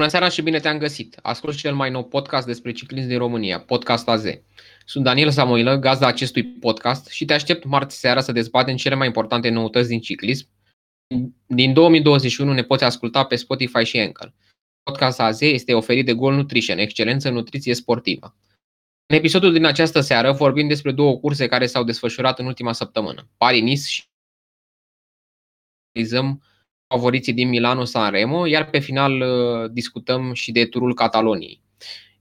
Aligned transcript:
Bună 0.00 0.12
seara 0.12 0.28
și 0.28 0.42
bine 0.42 0.60
te-am 0.60 0.78
găsit! 0.78 1.18
Ascult 1.22 1.56
cel 1.56 1.74
mai 1.74 1.90
nou 1.90 2.04
podcast 2.04 2.46
despre 2.46 2.72
ciclism 2.72 3.08
din 3.08 3.18
România, 3.18 3.60
Podcast 3.60 4.08
AZ. 4.08 4.24
Sunt 4.84 5.04
Daniel 5.04 5.30
Samoilă, 5.30 5.78
gazda 5.78 6.06
acestui 6.06 6.44
podcast 6.44 7.08
și 7.08 7.24
te 7.24 7.32
aștept 7.32 7.64
marți 7.64 7.98
seara 7.98 8.20
să 8.20 8.32
dezbatem 8.32 8.76
cele 8.76 8.94
mai 8.94 9.06
importante 9.06 9.48
noutăți 9.48 9.88
din 9.88 10.00
ciclism. 10.00 10.48
Din 11.46 11.72
2021 11.72 12.52
ne 12.52 12.62
poți 12.62 12.84
asculta 12.84 13.24
pe 13.24 13.36
Spotify 13.36 13.84
și 13.84 13.98
Anchor. 13.98 14.34
Podcast 14.82 15.20
AZ 15.20 15.40
este 15.40 15.74
oferit 15.74 16.04
de 16.04 16.14
Goal 16.14 16.34
Nutrition, 16.34 16.78
excelență 16.78 17.28
în 17.28 17.34
nutriție 17.34 17.74
sportivă. 17.74 18.36
În 19.06 19.16
episodul 19.16 19.52
din 19.52 19.64
această 19.64 20.00
seară 20.00 20.32
vorbim 20.32 20.68
despre 20.68 20.92
două 20.92 21.18
curse 21.18 21.48
care 21.48 21.66
s-au 21.66 21.84
desfășurat 21.84 22.38
în 22.38 22.46
ultima 22.46 22.72
săptămână, 22.72 23.28
Paris-Nice 23.36 23.88
și 23.88 24.04
analizăm 25.92 26.42
favoriții 26.90 27.32
din 27.32 27.48
Milano 27.48 27.84
San 27.84 28.10
Remo, 28.10 28.46
iar 28.46 28.70
pe 28.70 28.78
final 28.78 29.20
uh, 29.20 29.70
discutăm 29.72 30.32
și 30.32 30.52
de 30.52 30.64
turul 30.64 30.94
Cataloniei. 30.94 31.60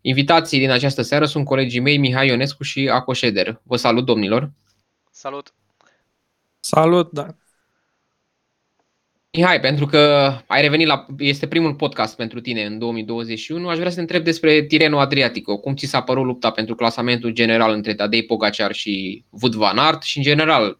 Invitații 0.01 0.59
din 0.59 0.69
această 0.69 1.01
seară 1.01 1.25
sunt 1.25 1.45
colegii 1.45 1.79
mei 1.79 1.97
Mihai 1.97 2.27
Ionescu 2.27 2.63
și 2.63 2.89
Aco 2.89 3.13
Ședer. 3.13 3.61
Vă 3.63 3.75
salut, 3.75 4.05
domnilor! 4.05 4.51
Salut! 5.11 5.53
Salut, 6.59 7.11
da! 7.11 7.35
Mihai, 9.31 9.59
pentru 9.59 9.85
că 9.85 10.33
ai 10.47 10.61
revenit 10.61 10.87
la. 10.87 11.05
este 11.17 11.47
primul 11.47 11.75
podcast 11.75 12.15
pentru 12.15 12.39
tine 12.39 12.65
în 12.65 12.79
2021, 12.79 13.69
aș 13.69 13.77
vrea 13.77 13.89
să 13.89 13.95
te 13.95 14.01
întreb 14.01 14.23
despre 14.23 14.63
Tireno 14.63 14.99
Adriatico. 14.99 15.57
Cum 15.57 15.75
ți 15.75 15.85
s-a 15.85 16.01
părut 16.01 16.25
lupta 16.25 16.51
pentru 16.51 16.75
clasamentul 16.75 17.31
general 17.31 17.73
între 17.73 17.93
Tadej 17.93 18.25
Pogacar 18.25 18.71
și 18.71 19.23
Wout 19.29 19.53
van 19.53 19.77
Aert 19.77 20.01
și, 20.01 20.17
în 20.17 20.23
general, 20.23 20.79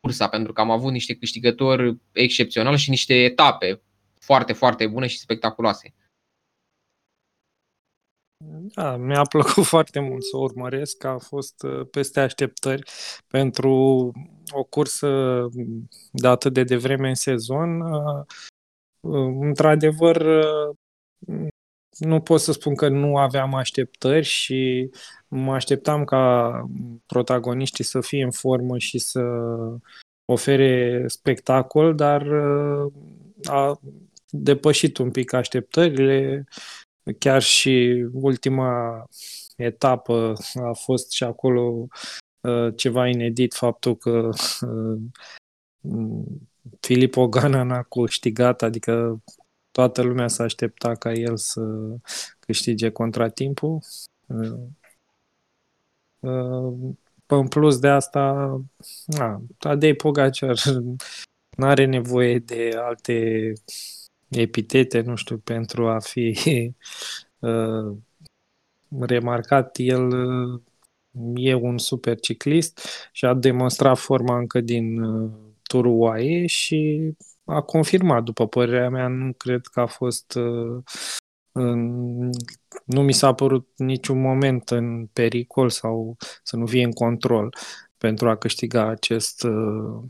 cursa, 0.00 0.28
pentru 0.28 0.52
că 0.52 0.60
am 0.60 0.70
avut 0.70 0.92
niște 0.92 1.16
câștigători 1.16 1.96
excepționali 2.12 2.78
și 2.78 2.90
niște 2.90 3.14
etape 3.14 3.82
foarte, 4.18 4.52
foarte 4.52 4.86
bune 4.86 5.06
și 5.06 5.18
spectaculoase. 5.18 5.94
Da, 8.74 8.96
mi-a 8.96 9.22
plăcut 9.22 9.64
foarte 9.74 10.00
mult 10.00 10.22
să 10.22 10.36
o 10.36 10.40
urmăresc, 10.40 11.04
a 11.04 11.18
fost 11.18 11.62
uh, 11.62 11.88
peste 11.90 12.20
așteptări 12.20 12.90
pentru 13.26 13.72
o 14.50 14.64
cursă 14.64 15.48
de 16.12 16.28
atât 16.28 16.52
de 16.52 16.64
devreme 16.64 17.08
în 17.08 17.14
sezon. 17.14 17.80
Uh, 17.80 18.24
uh, 19.00 19.36
într-adevăr, 19.40 20.44
nu 22.00 22.20
pot 22.20 22.40
să 22.40 22.52
spun 22.52 22.74
că 22.74 22.88
nu 22.88 23.16
aveam 23.16 23.54
așteptări 23.54 24.24
și 24.24 24.90
mă 25.28 25.54
așteptam 25.54 26.04
ca 26.04 26.52
protagoniștii 27.06 27.84
să 27.84 28.00
fie 28.00 28.24
în 28.24 28.30
formă 28.30 28.78
și 28.78 28.98
să 28.98 29.22
ofere 30.24 31.04
spectacol, 31.06 31.94
dar 31.94 32.26
a 33.44 33.80
depășit 34.30 34.98
un 34.98 35.10
pic 35.10 35.32
așteptările. 35.32 36.44
Chiar 37.18 37.42
și 37.42 38.06
ultima 38.12 39.04
etapă 39.56 40.32
a 40.54 40.72
fost 40.72 41.12
și 41.12 41.24
acolo 41.24 41.86
uh, 42.40 42.76
ceva 42.76 43.08
inedit, 43.08 43.54
faptul 43.54 43.96
că 43.96 44.28
uh, 44.60 45.00
Filip 46.80 47.16
Ogana 47.16 47.62
n-a 47.62 47.82
câștigat, 47.82 48.62
adică 48.62 49.22
toată 49.80 50.02
lumea 50.02 50.28
s-a 50.28 50.42
aștepta 50.42 50.94
ca 50.94 51.12
el 51.12 51.36
să 51.36 51.60
câștige 52.38 52.90
contratimpul. 52.90 53.78
Uh, 56.20 56.94
în 57.26 57.48
plus 57.48 57.78
de 57.78 57.88
asta, 57.88 58.60
na, 59.06 59.42
Tadei 59.58 59.94
Pogacar 59.94 60.58
nu 61.58 61.66
are 61.66 61.84
nevoie 61.84 62.38
de 62.38 62.70
alte 62.76 63.52
epitete, 64.28 65.00
nu 65.00 65.14
știu, 65.14 65.38
pentru 65.38 65.88
a 65.88 65.98
fi 65.98 66.38
uh, 67.38 67.96
remarcat. 69.00 69.76
El 69.78 70.06
uh, 70.08 70.60
e 71.34 71.54
un 71.54 71.78
super 71.78 72.20
ciclist 72.20 72.80
și 73.12 73.24
a 73.24 73.34
demonstrat 73.34 73.98
forma 73.98 74.38
încă 74.38 74.60
din 74.60 75.02
uh, 75.02 75.30
turul 75.62 76.00
UAE 76.00 76.46
și 76.46 77.12
a 77.50 77.60
confirmat, 77.60 78.22
după 78.22 78.46
părerea 78.46 78.90
mea, 78.90 79.08
nu 79.08 79.32
cred 79.32 79.66
că 79.66 79.80
a 79.80 79.86
fost 79.86 80.34
uh, 80.34 80.82
în, 81.52 82.30
nu 82.84 83.02
mi 83.02 83.12
s-a 83.12 83.34
părut 83.34 83.68
niciun 83.76 84.20
moment 84.20 84.70
în 84.70 85.06
pericol 85.06 85.70
sau 85.70 86.16
să 86.42 86.56
nu 86.56 86.66
fie 86.66 86.84
în 86.84 86.92
control 86.92 87.54
pentru 87.98 88.28
a 88.28 88.36
câștiga 88.36 88.86
acest 88.86 89.42
uh, 89.42 90.02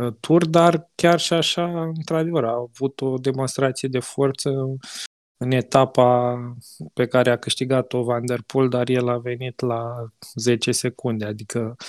Uh, 0.00 0.14
tur, 0.20 0.46
dar 0.46 0.90
chiar 0.94 1.18
și 1.18 1.32
așa, 1.32 1.82
într-adevăr, 1.82 2.44
a 2.44 2.52
avut 2.52 3.00
o 3.00 3.16
demonstrație 3.16 3.88
de 3.88 3.98
forță 3.98 4.50
în 5.36 5.50
etapa 5.50 6.38
pe 6.94 7.06
care 7.06 7.30
a 7.30 7.38
câștigat-o 7.38 8.02
Van 8.02 8.26
der 8.26 8.42
Poel, 8.42 8.68
dar 8.68 8.88
el 8.88 9.08
a 9.08 9.18
venit 9.18 9.60
la 9.60 10.06
10 10.34 10.72
secunde, 10.72 11.24
adică 11.24 11.76
uh, 11.78 11.86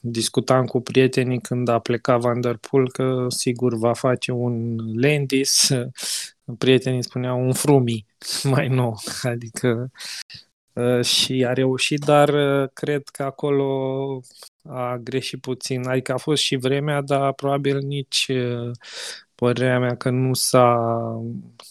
discutam 0.00 0.64
cu 0.64 0.80
prietenii 0.80 1.40
când 1.40 1.68
a 1.68 1.78
plecat 1.78 2.20
Van 2.20 2.40
der 2.40 2.56
Poel 2.56 2.90
că 2.90 3.26
sigur 3.28 3.74
va 3.74 3.92
face 3.92 4.32
un 4.32 4.76
Landis, 5.00 5.70
prietenii 6.58 7.02
spuneau 7.04 7.46
un 7.46 7.52
Frumi 7.52 8.06
mai 8.52 8.68
nou, 8.68 8.96
adică 9.22 9.90
uh, 10.72 11.04
și 11.04 11.44
a 11.48 11.52
reușit, 11.52 12.00
dar 12.00 12.28
uh, 12.28 12.68
cred 12.72 13.08
că 13.08 13.22
acolo 13.22 14.20
a 14.62 14.96
greșit 14.96 15.40
puțin. 15.40 15.88
Adică 15.88 16.12
a 16.12 16.16
fost 16.16 16.42
și 16.42 16.56
vremea, 16.56 17.00
dar 17.02 17.32
probabil 17.32 17.78
nici 17.78 18.30
părerea 19.34 19.78
mea 19.78 19.96
că 19.96 20.10
nu 20.10 20.34
s-a 20.34 20.76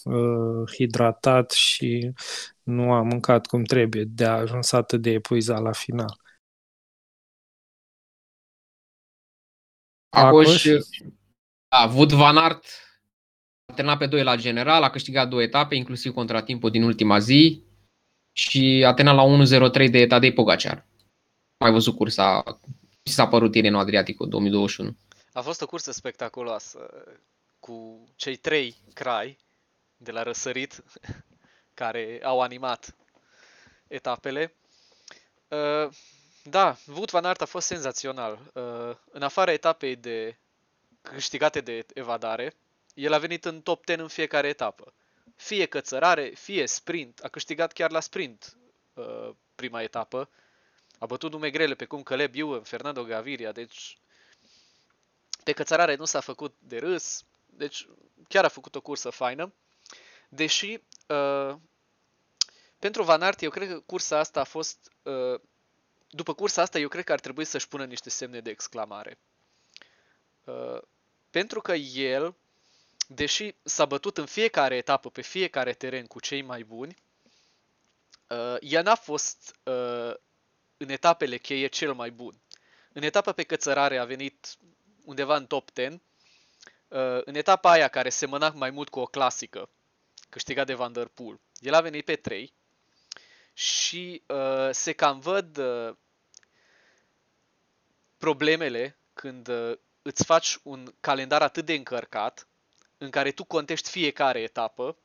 uh, 0.04 0.72
hidratat 0.74 1.50
și 1.50 2.12
nu 2.62 2.92
a 2.92 3.02
mâncat 3.02 3.46
cum 3.46 3.62
trebuie, 3.62 4.04
de 4.04 4.24
a 4.24 4.32
ajuns 4.32 4.72
atât 4.72 5.02
de 5.02 5.10
epuizat 5.10 5.62
la 5.62 5.72
final. 5.72 6.20
Acoș 10.24 10.66
a 11.68 11.82
avut 11.82 12.12
Van 12.12 12.36
Aert 12.36 12.64
a 13.66 13.72
terminat 13.72 13.98
pe 13.98 14.06
2 14.06 14.22
la 14.22 14.36
general, 14.36 14.82
a 14.82 14.90
câștigat 14.90 15.28
două 15.28 15.42
etape, 15.42 15.74
inclusiv 15.74 16.12
contratimpul 16.12 16.70
din 16.70 16.82
ultima 16.82 17.18
zi 17.18 17.62
și 18.32 18.84
a 18.86 18.94
terminat 18.94 19.48
la 19.50 19.68
1.03 19.70 19.90
de 19.90 20.06
Tadej 20.06 20.34
Pogacar. 20.34 20.86
Mai 21.58 21.70
văzut 21.70 21.96
cursa 21.96 22.42
ce 23.02 23.12
s-a 23.12 23.28
părut 23.28 23.50
Tireno 23.50 23.78
Adriatico 23.78 24.26
2021? 24.26 24.96
A 25.32 25.40
fost 25.40 25.62
o 25.62 25.66
cursă 25.66 25.92
spectaculoasă 25.92 26.78
cu 27.60 28.04
cei 28.16 28.36
trei 28.36 28.74
crai 28.94 29.38
de 29.96 30.10
la 30.10 30.22
răsărit 30.22 30.84
care 31.80 32.20
au 32.22 32.40
animat 32.40 32.96
etapele. 33.88 34.54
Uh, 36.46 36.52
da, 36.52 36.76
Wout 36.86 37.10
van 37.10 37.24
Aert 37.24 37.40
a 37.40 37.44
fost 37.44 37.66
senzațional. 37.66 38.38
Uh, 38.52 38.96
în 39.10 39.22
afara 39.22 39.52
etapei 39.52 39.96
de 39.96 40.38
câștigate 41.02 41.60
de 41.60 41.86
evadare, 41.94 42.54
el 42.94 43.12
a 43.12 43.18
venit 43.18 43.44
în 43.44 43.60
top 43.60 43.84
10 43.86 44.00
în 44.00 44.08
fiecare 44.08 44.48
etapă. 44.48 44.92
Fie 45.36 45.66
cățărare, 45.66 46.28
fie 46.28 46.66
sprint. 46.66 47.20
A 47.24 47.28
câștigat 47.28 47.72
chiar 47.72 47.90
la 47.90 48.00
sprint 48.00 48.56
uh, 48.94 49.30
prima 49.54 49.82
etapă 49.82 50.28
a 50.98 51.06
bătut 51.06 51.32
nume 51.32 51.50
grele 51.50 51.74
pe 51.74 51.84
cum 51.84 52.02
Caleb 52.02 52.34
Ewan, 52.34 52.62
Fernando 52.62 53.04
Gaviria, 53.04 53.52
deci 53.52 53.98
pe 55.44 55.52
cățărare 55.52 55.94
nu 55.94 56.04
s-a 56.04 56.20
făcut 56.20 56.54
de 56.58 56.78
râs, 56.78 57.24
deci 57.46 57.88
chiar 58.28 58.44
a 58.44 58.48
făcut 58.48 58.74
o 58.74 58.80
cursă 58.80 59.10
faină. 59.10 59.52
Deși 60.28 60.80
uh, 61.06 61.56
pentru 62.78 63.02
Van 63.02 63.22
Aert, 63.22 63.42
eu 63.42 63.50
cred 63.50 63.68
că 63.68 63.80
cursa 63.80 64.18
asta 64.18 64.40
a 64.40 64.44
fost 64.44 64.92
uh, 65.02 65.40
după 66.16 66.34
cursa 66.34 66.62
asta, 66.62 66.78
eu 66.78 66.88
cred 66.88 67.04
că 67.04 67.12
ar 67.12 67.20
trebui 67.20 67.44
să-și 67.44 67.68
pună 67.68 67.84
niște 67.84 68.10
semne 68.10 68.40
de 68.40 68.50
exclamare. 68.50 69.18
Uh, 70.44 70.78
pentru 71.30 71.60
că 71.60 71.74
el, 71.74 72.34
deși 73.08 73.54
s-a 73.62 73.84
bătut 73.84 74.18
în 74.18 74.26
fiecare 74.26 74.76
etapă, 74.76 75.10
pe 75.10 75.20
fiecare 75.22 75.72
teren 75.72 76.06
cu 76.06 76.20
cei 76.20 76.42
mai 76.42 76.62
buni, 76.62 76.96
uh, 78.28 78.56
ea 78.60 78.82
n-a 78.82 78.94
fost 78.94 79.56
uh, 79.62 80.14
în 80.76 80.88
etapele 80.88 81.36
cheie 81.36 81.66
cel 81.66 81.92
mai 81.92 82.10
bun. 82.10 82.40
În 82.92 83.02
etapa 83.02 83.32
pe 83.32 83.42
cățărare 83.42 83.98
a 83.98 84.04
venit 84.04 84.56
undeva 85.04 85.36
în 85.36 85.46
top 85.46 85.70
10. 85.74 86.00
Uh, 86.88 87.20
în 87.24 87.34
etapa 87.34 87.70
aia 87.70 87.88
care 87.88 88.08
semăna 88.08 88.48
mai 88.48 88.70
mult 88.70 88.88
cu 88.88 88.98
o 88.98 89.06
clasică, 89.06 89.68
câștigat 90.28 90.66
de 90.66 90.74
Van 90.74 90.92
Der 90.92 91.06
Poel, 91.06 91.40
el 91.60 91.74
a 91.74 91.80
venit 91.80 92.04
pe 92.04 92.16
3 92.16 92.52
și 93.52 94.22
uh, 94.26 94.68
se 94.70 94.92
cam 94.92 95.18
văd 95.18 95.56
uh, 95.56 95.94
problemele 98.26 98.98
când 99.14 99.48
uh, 99.48 99.78
îți 100.02 100.24
faci 100.24 100.58
un 100.62 100.92
calendar 101.00 101.42
atât 101.42 101.64
de 101.64 101.72
încărcat 101.72 102.48
în 102.98 103.10
care 103.10 103.30
tu 103.30 103.44
contești 103.44 103.90
fiecare 103.90 104.40
etapă, 104.40 104.96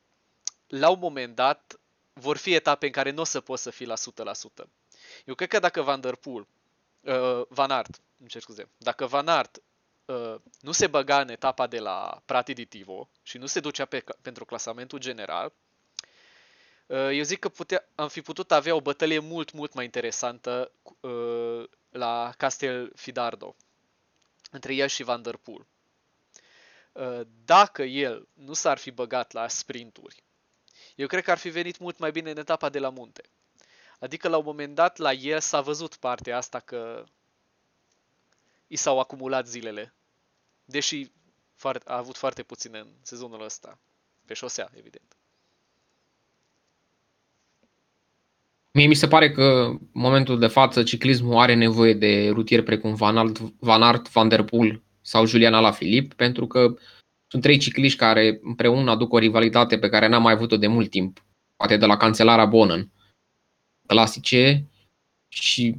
la 0.68 0.90
un 0.90 1.00
moment 1.00 1.36
dat 1.36 1.80
vor 2.14 2.38
fi 2.38 2.54
etape 2.54 2.86
în 2.86 2.92
care 2.92 3.12
nu 3.12 3.22
o 3.22 3.24
să 3.24 3.42
poți 3.42 3.64
să 3.64 3.70
fii 3.70 3.86
la 3.86 3.94
100%. 4.64 4.68
Eu 5.26 5.36
cred 5.36 5.50
că 5.50 5.60
dacă 5.60 5.82
Van 5.82 6.02
Der 6.02 6.16
Poel, 6.16 6.48
uh, 7.02 7.46
Van 7.48 7.72
Aert, 7.72 8.02
îmi 8.20 8.30
cer 8.30 8.42
scuze, 8.42 8.70
dacă 8.78 9.06
Van 9.06 9.28
Aert 9.28 9.62
uh, 10.06 10.36
nu 10.60 10.72
se 10.72 10.88
băga 10.88 11.22
în 11.22 11.30
etapa 11.30 11.68
de 11.68 11.80
la 11.80 12.22
Pratiditivo 12.26 13.10
și 13.22 13.38
nu 13.38 13.46
se 13.46 13.60
ducea 13.60 13.86
pe, 13.86 14.04
pentru 14.22 14.46
clasamentul 14.46 15.00
general, 15.00 15.46
uh, 15.46 15.71
eu 16.92 17.24
zic 17.24 17.40
că 17.40 17.50
putea, 17.50 17.88
am 17.96 18.08
fi 18.08 18.22
putut 18.22 18.52
avea 18.52 18.76
o 18.76 18.82
bătălie 18.82 19.20
mult, 19.20 19.52
mult 19.52 19.74
mai 19.74 19.86
interesantă 19.86 20.72
uh, 21.00 21.70
la 21.90 22.34
Castel 22.38 22.92
Fidardo, 22.96 23.56
între 24.52 24.74
el 24.74 24.88
și 24.88 25.04
Van 25.04 25.22
Der 25.22 25.36
Poel. 25.36 25.68
Uh, 26.92 27.28
dacă 27.46 27.84
el 27.84 28.28
nu 28.34 28.54
s-ar 28.54 28.78
fi 28.78 28.92
băgat 28.92 29.32
la 29.32 29.48
sprinturi, 29.48 30.24
eu 30.96 31.08
cred 31.08 31.24
că 31.24 31.32
ar 31.32 31.38
fi 31.38 31.50
venit 31.50 31.78
mult 31.78 31.98
mai 31.98 32.12
bine 32.12 32.32
în 32.32 32.38
etapa 32.38 32.70
de 32.70 32.80
la 32.80 32.90
munte. 32.90 33.22
Adică 34.00 34.28
la 34.28 34.38
un 34.38 34.46
moment 34.46 34.76
dat 34.76 34.98
la 34.98 35.12
el 35.12 35.40
s-a 35.40 35.62
văzut 35.62 35.96
partea 35.96 36.38
asta 36.38 36.60
că 36.60 37.04
i 38.68 38.76
s-au 38.76 39.00
acumulat 39.00 39.48
zilele. 39.48 39.94
Deși 40.66 41.12
a 41.86 41.96
avut 41.98 42.18
foarte 42.18 42.44
puține 42.44 42.80
în 42.80 42.94
sezonul 43.02 43.42
ăsta. 43.42 43.80
Pe 44.26 44.34
șosea, 44.34 44.72
evident. 44.74 45.16
Mie 48.74 48.88
mi 48.88 48.94
se 48.94 49.08
pare 49.08 49.32
că 49.32 49.44
în 49.44 49.80
momentul 49.92 50.40
de 50.40 50.48
față 50.48 50.84
ciclismul 50.84 51.38
are 51.38 51.54
nevoie 51.54 51.94
de 51.94 52.30
rutieri 52.30 52.64
precum 52.64 52.94
Van 52.94 53.18
Aert, 53.18 53.40
Van, 53.40 53.82
Aert, 53.82 54.12
Van 54.12 54.28
Der 54.28 54.44
Poel 54.44 54.82
sau 55.02 55.26
Julian 55.26 55.54
Alaphilippe 55.54 56.14
pentru 56.16 56.48
că 56.48 56.74
sunt 57.28 57.42
trei 57.42 57.58
cicliști 57.58 57.98
care 57.98 58.40
împreună 58.44 58.92
aduc 58.92 59.14
o 59.14 59.18
rivalitate 59.18 59.78
pe 59.78 59.90
care 59.90 60.08
n-am 60.08 60.22
mai 60.22 60.34
avut-o 60.34 60.58
de 60.58 60.68
mult 60.68 60.90
timp, 60.90 61.26
poate 61.56 61.78
de 61.78 61.86
la 61.86 61.98
cancelara 61.98 62.46
Bonen, 62.46 62.92
clasice 63.86 64.70
și 65.28 65.76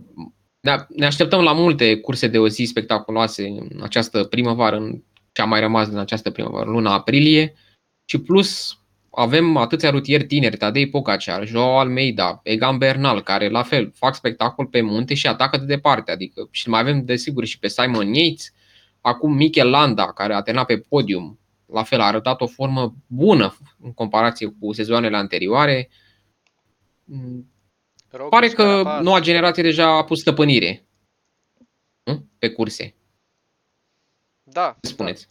ne 0.89 1.07
așteptăm 1.07 1.43
la 1.43 1.53
multe 1.53 1.97
curse 1.97 2.27
de 2.27 2.39
o 2.39 2.49
zi 2.49 2.65
spectaculoase 2.65 3.47
în 3.47 3.81
această 3.83 4.25
primăvară, 4.25 4.77
în 4.77 5.03
ce 5.33 5.43
a 5.43 5.45
mai 5.45 5.61
rămas 5.61 5.89
din 5.89 5.99
această 5.99 6.31
primăvară, 6.31 6.71
luna 6.71 6.93
aprilie. 6.93 7.55
Și 8.05 8.19
plus 8.21 8.79
avem 9.15 9.57
atâția 9.57 9.91
rutieri 9.91 10.27
tineri, 10.27 10.57
Tadei 10.57 10.89
Pogacar, 10.89 11.47
Joao 11.47 11.79
Almeida, 11.79 12.41
Egan 12.43 12.79
Bernal, 12.79 13.23
care 13.23 13.49
la 13.49 13.63
fel 13.63 13.93
fac 13.95 14.15
spectacol 14.15 14.67
pe 14.67 14.81
munte 14.81 15.15
și 15.15 15.27
atacă 15.27 15.57
de 15.57 15.65
departe. 15.65 16.11
Adică 16.11 16.49
și 16.51 16.69
mai 16.69 16.81
avem 16.81 17.05
desigur 17.05 17.45
și 17.45 17.59
pe 17.59 17.69
Simon 17.69 18.15
Yates, 18.15 18.53
acum 19.01 19.35
Mikel 19.35 19.71
Landa, 19.71 20.13
care 20.13 20.35
a 20.35 20.43
terminat 20.43 20.67
pe 20.67 20.79
podium, 20.79 21.39
la 21.67 21.83
fel 21.83 22.01
a 22.01 22.07
arătat 22.07 22.41
o 22.41 22.47
formă 22.47 22.95
bună 23.07 23.57
în 23.83 23.93
comparație 23.93 24.55
cu 24.61 24.73
sezoanele 24.73 25.17
anterioare. 25.17 25.91
Rog, 28.11 28.29
Pare 28.29 28.49
că 28.49 28.63
Carapaz. 28.63 29.05
noua 29.05 29.21
generație 29.21 29.63
deja 29.63 29.97
a 29.97 30.05
pus 30.05 30.21
stăpânire 30.21 30.87
nu? 32.03 32.27
pe 32.39 32.51
curse. 32.51 32.95
Da. 34.43 34.77
Spuneți. 34.81 35.27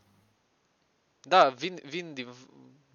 Da, 1.22 1.44
da 1.44 1.50
vin, 1.50 1.80
vin 1.89 2.13
din, 2.13 2.28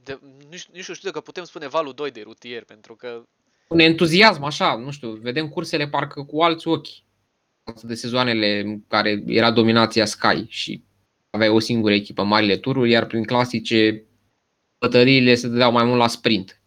de, 0.07 0.19
nu, 0.51 0.57
știu, 0.57 0.73
nu 0.75 0.83
știu 0.83 1.11
dacă 1.11 1.21
putem 1.21 1.45
spune 1.45 1.69
valul 1.69 1.93
2 1.93 2.11
de 2.11 2.23
rutier, 2.23 2.65
pentru 2.65 2.95
că... 2.95 3.23
Un 3.69 3.79
entuziasm, 3.79 4.43
așa, 4.43 4.77
nu 4.77 4.91
știu, 4.91 5.11
vedem 5.11 5.49
cursele 5.49 5.89
parcă 5.89 6.23
cu 6.23 6.43
alți 6.43 6.69
ochi 6.69 6.89
de 7.83 7.95
sezoanele 7.95 8.61
în 8.61 8.87
care 8.87 9.23
era 9.27 9.51
dominația 9.51 10.05
Sky 10.05 10.45
și 10.49 10.85
avea 11.31 11.53
o 11.53 11.59
singură 11.59 11.95
echipă, 11.95 12.23
marile 12.23 12.57
tururi, 12.57 12.91
iar 12.91 13.07
prin 13.07 13.25
clasice 13.25 14.05
bătăriile 14.79 15.35
se 15.35 15.49
dădeau 15.49 15.73
mai 15.73 15.85
mult 15.85 15.99
la 15.99 16.09
sprint. 16.09 16.61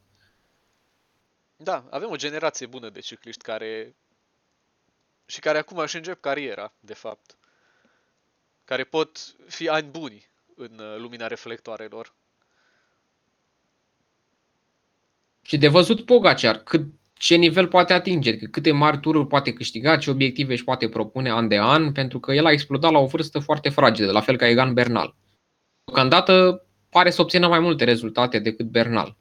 Da, 1.56 1.88
avem 1.89 2.09
o 2.09 2.15
generație 2.15 2.65
bună 2.65 2.89
de 2.89 3.00
cicliști 3.00 3.44
care 3.44 3.95
și 5.25 5.39
care 5.39 5.57
acum 5.57 5.77
își 5.77 5.95
încep 5.95 6.21
cariera, 6.21 6.74
de 6.80 6.94
fapt. 6.94 7.38
Care 8.65 8.83
pot 8.83 9.35
fi 9.47 9.69
ani 9.69 9.89
buni 9.89 10.30
în 10.56 10.80
uh, 10.80 10.97
lumina 10.97 11.27
reflectoarelor. 11.27 12.13
Și 15.50 15.57
de 15.57 15.68
văzut 15.68 16.06
Pogacar, 16.06 16.57
cât, 16.57 16.86
ce 17.13 17.36
nivel 17.36 17.68
poate 17.68 17.94
atinge, 17.94 18.38
câte 18.38 18.72
mari 18.72 19.00
tururi 19.00 19.28
poate 19.28 19.54
câștiga, 19.54 19.98
ce 19.98 20.10
obiective 20.10 20.54
își 20.54 20.63
poate 20.63 20.90
propune 20.90 21.31
an 21.31 21.48
de 21.48 21.60
an, 21.60 21.92
pentru 21.92 22.19
că 22.19 22.34
el 22.34 22.46
a 22.46 22.51
explodat 22.51 22.92
la 22.92 23.00
o 23.00 23.06
vârstă 23.06 23.40
foarte 23.40 23.69
fragedă, 23.69 24.12
la 24.12 24.22
fel 24.22 24.38
ca 24.38 24.48
Egan 24.48 24.74
Bernal. 24.74 25.16
Deocamdată 25.84 26.66
pare 26.90 27.10
să 27.10 27.22
obțină 27.22 27.48
mai 27.48 27.60
multe 27.60 27.84
rezultate 27.84 28.40
decât 28.40 28.66
Bernal. 28.66 29.16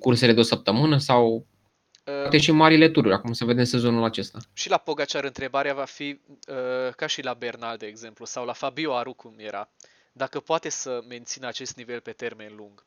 Cursele 0.00 0.32
de 0.32 0.40
o 0.40 0.42
săptămână 0.42 0.98
sau 0.98 1.46
Poate 2.04 2.38
și 2.38 2.50
marile 2.50 2.88
tururi, 2.88 3.14
acum 3.14 3.32
să 3.32 3.44
vedem 3.44 3.64
sezonul 3.64 4.04
acesta. 4.04 4.38
Și 4.52 4.68
la 4.68 4.76
Pogacar 4.76 5.24
întrebarea 5.24 5.74
va 5.74 5.84
fi, 5.84 6.20
uh, 6.48 6.94
ca 6.96 7.06
și 7.06 7.22
la 7.22 7.34
Bernal, 7.34 7.76
de 7.76 7.86
exemplu, 7.86 8.24
sau 8.24 8.44
la 8.44 8.52
Fabio 8.52 8.94
Aru, 8.94 9.12
cum 9.12 9.34
era, 9.36 9.68
dacă 10.12 10.40
poate 10.40 10.68
să 10.68 11.04
mențină 11.08 11.46
acest 11.46 11.76
nivel 11.76 12.00
pe 12.00 12.12
termen 12.12 12.52
lung. 12.56 12.84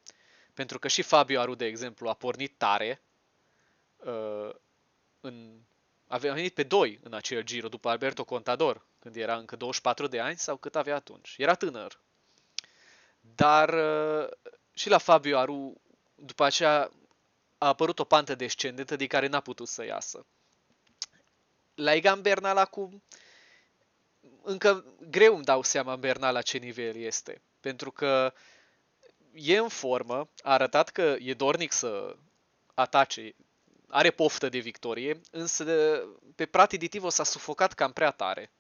Pentru 0.58 0.80
că 0.80 0.88
și 0.88 1.02
Fabio 1.02 1.40
Aru, 1.40 1.56
de 1.56 1.66
exemplu, 1.66 2.10
a 2.10 2.14
pornit 2.14 2.54
tare, 2.58 3.02
uh, 3.98 4.50
în, 5.22 5.60
a 6.08 6.18
venit 6.18 6.54
pe 6.54 6.64
2 6.64 7.00
în 7.04 7.14
acel 7.14 7.42
giro 7.44 7.68
după 7.68 7.90
Alberto 7.90 8.24
Contador, 8.24 8.86
când 9.00 9.16
era 9.16 9.36
încă 9.38 9.56
24 9.56 10.08
de 10.08 10.20
ani 10.20 10.38
sau 10.38 10.58
cât 10.58 10.76
avea 10.76 10.96
atunci. 10.96 11.36
Era 11.38 11.56
tânăr. 11.56 12.00
Dar 13.22 13.74
uh, 13.74 14.30
și 14.74 14.90
la 14.90 14.98
Fabio 14.98 15.38
Aru, 15.38 15.82
după 16.16 16.44
aceea 16.44 16.92
a 17.58 17.68
apărut 17.68 18.00
o 18.00 18.04
pantă 18.04 18.36
descendentă 18.36 18.96
de 18.96 19.08
care 19.08 19.28
n-a 19.28 19.40
putut 19.40 19.68
să 19.68 19.86
iasă. 19.86 20.26
La 21.76 21.94
Egan 21.94 22.22
Bernal 22.22 22.58
acum, 22.58 23.04
încă 24.42 24.86
greu 25.10 25.36
îmi 25.36 25.46
dau 25.46 25.64
seama 25.64 25.96
Bernal 25.96 26.34
la 26.34 26.42
ce 26.42 26.58
nivel 26.58 26.96
este. 26.96 27.42
Pentru 27.60 27.92
că 27.92 28.34
e 29.38 29.58
în 29.58 29.68
formă, 29.68 30.30
a 30.42 30.52
arătat 30.52 30.90
că 30.90 31.16
e 31.20 31.34
dornic 31.34 31.72
să 31.72 32.16
atace, 32.74 33.36
are 33.88 34.12
poftă 34.12 34.50
de 34.50 34.60
victorie, 34.60 35.20
însă 35.32 35.66
pe 36.36 36.46
Pratiditivul 36.46 37.10
s-a 37.10 37.24
sufocat 37.24 37.74
cam 37.74 37.94
prea 37.94 38.12
tare. 38.12 38.52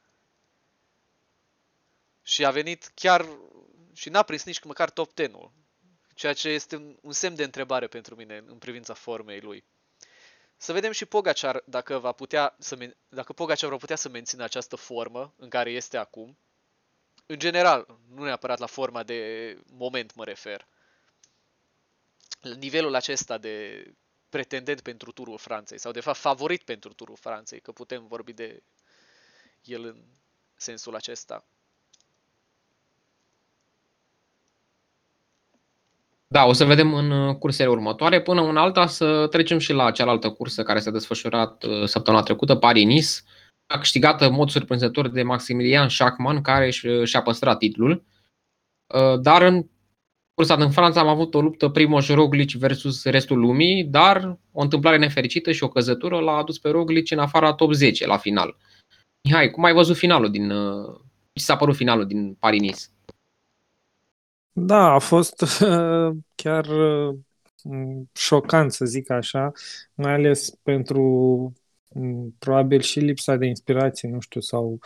Și 2.24 2.46
a 2.46 2.52
venit 2.52 2.92
chiar 2.94 3.26
și 3.94 4.10
n-a 4.10 4.24
prins 4.24 4.44
nici 4.44 4.64
măcar 4.64 4.90
top 4.90 5.12
10-ul 5.12 5.52
ceea 6.18 6.34
ce 6.34 6.50
este 6.50 6.98
un 7.02 7.12
semn 7.12 7.36
de 7.36 7.44
întrebare 7.44 7.88
pentru 7.88 8.16
mine 8.16 8.44
în 8.48 8.58
privința 8.58 8.94
formei 8.94 9.40
lui. 9.40 9.64
Să 10.58 10.74
vedem 10.74 10.92
și 10.92 11.06
Pogacar 11.06 11.64
dacă 11.66 11.98
va 11.98 12.12
putea 12.12 12.56
să 12.60 12.94
dacă 13.10 13.34
Pogacar 13.34 13.70
va 13.70 13.78
putea 13.78 13.96
să 13.96 14.10
mențină 14.10 14.44
această 14.44 14.76
formă 14.76 15.34
în 15.38 15.50
care 15.50 15.72
este 15.72 15.98
acum. 15.98 16.38
În 17.30 17.40
general, 17.40 17.98
nu 18.16 18.24
neapărat 18.24 18.60
la 18.60 18.66
forma 18.66 19.04
de 19.04 19.58
moment 19.72 20.16
mă 20.16 20.24
refer. 20.24 20.68
La 22.40 22.56
nivelul 22.56 22.96
acesta 22.96 23.38
de 23.38 23.86
pretendent 24.30 24.82
pentru 24.82 25.12
turul 25.12 25.38
Franței 25.38 25.80
sau 25.80 25.92
de 25.92 26.00
fapt 26.00 26.18
favorit 26.18 26.64
pentru 26.64 26.94
turul 26.94 27.16
Franței, 27.16 27.60
că 27.60 27.72
putem 27.72 28.08
vorbi 28.08 28.34
de 28.34 28.64
el 29.64 29.84
în 29.84 30.04
sensul 30.56 30.96
acesta. 30.96 31.46
Da, 36.28 36.46
o 36.46 36.54
să 36.54 36.66
vedem 36.66 36.94
în 36.94 37.12
uh, 37.12 37.36
cursele 37.36 37.70
următoare. 37.70 38.22
Până 38.22 38.42
în 38.42 38.58
alta 38.58 38.88
să 38.88 39.28
trecem 39.28 39.58
și 39.58 39.72
la 39.74 39.92
cealaltă 39.92 40.30
cursă 40.30 40.64
care 40.64 40.80
s-a 40.80 40.92
desfășurat 40.92 41.64
uh, 41.64 41.86
săptămâna 41.86 42.24
trecută, 42.24 42.56
Paris-Nice. 42.56 43.10
A 43.68 43.78
câștigat 43.78 44.22
în 44.22 44.34
mod 44.34 44.50
surprinzător 44.50 45.08
de 45.08 45.24
Maximilian 45.24 45.90
Schachmann, 45.90 46.42
care 46.42 46.70
și-a 47.04 47.22
păstrat 47.22 47.58
titlul. 47.58 48.04
Uh, 48.88 49.20
dar 49.20 49.42
în 49.42 49.70
cursa 50.34 50.56
din 50.56 50.72
Franța 50.72 51.00
am 51.00 51.08
avut 51.08 51.34
o 51.34 51.42
luptă 51.42 51.70
Primoz 51.70 52.08
Roglic 52.08 52.52
versus 52.52 53.04
restul 53.04 53.40
lumii, 53.40 53.84
dar 53.84 54.38
o 54.52 54.62
întâmplare 54.62 54.98
nefericită 54.98 55.52
și 55.52 55.64
o 55.64 55.70
căzătură 55.70 56.20
l-a 56.20 56.38
adus 56.38 56.60
pe 56.60 56.70
Roglic 56.70 57.12
în 57.12 57.20
afara 57.20 57.54
top 57.54 57.74
10 57.74 58.08
la 58.08 58.18
final. 58.18 58.58
Mihai, 59.24 59.50
cum 59.50 59.64
ai 59.64 59.74
văzut 59.74 59.98
finalul 59.98 60.32
din... 60.32 60.50
Ce 61.34 61.44
s-a 61.44 61.56
părut 61.56 61.76
finalul 61.76 62.08
din 62.08 62.34
Paris-Nice? 62.34 62.82
Da, 64.52 64.94
a 64.94 65.00
fost 65.00 65.44
chiar 66.36 66.68
șocant, 68.14 68.72
să 68.72 68.86
zic 68.86 69.10
așa, 69.10 69.52
mai 69.94 70.14
ales 70.14 70.50
pentru 70.50 71.54
probabil 72.40 72.80
și 72.80 73.00
lipsa 73.00 73.36
de 73.36 73.46
inspirație, 73.46 74.10
nu 74.10 74.20
știu, 74.20 74.42
sau 74.42 74.80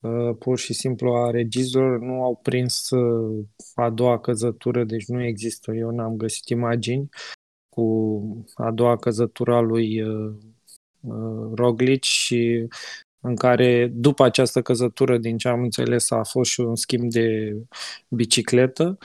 uh, 0.00 0.36
pur 0.38 0.58
și 0.58 0.72
simplu 0.72 1.14
a 1.14 1.30
regizilor 1.30 2.00
nu 2.00 2.22
au 2.22 2.36
prins 2.42 2.90
uh, 2.90 3.44
a 3.74 3.90
doua 3.90 4.20
căzătură, 4.20 4.84
deci 4.84 5.06
nu 5.06 5.24
există, 5.24 5.72
eu 5.72 5.90
n-am 5.90 6.16
găsit 6.16 6.48
imagini 6.48 7.08
cu 7.68 8.46
a 8.54 8.70
doua 8.70 8.96
căzătură 8.96 9.54
a 9.54 9.60
lui 9.60 10.02
uh, 10.02 10.34
Roglic 11.54 12.02
și 12.02 12.66
în 13.20 13.36
care 13.36 13.86
după 13.86 14.24
această 14.24 14.62
căzătură, 14.62 15.18
din 15.18 15.38
ce 15.38 15.48
am 15.48 15.62
înțeles, 15.62 16.10
a 16.10 16.22
fost 16.22 16.50
și 16.50 16.60
un 16.60 16.76
schimb 16.76 17.10
de 17.10 17.56
bicicletă. 18.08 18.98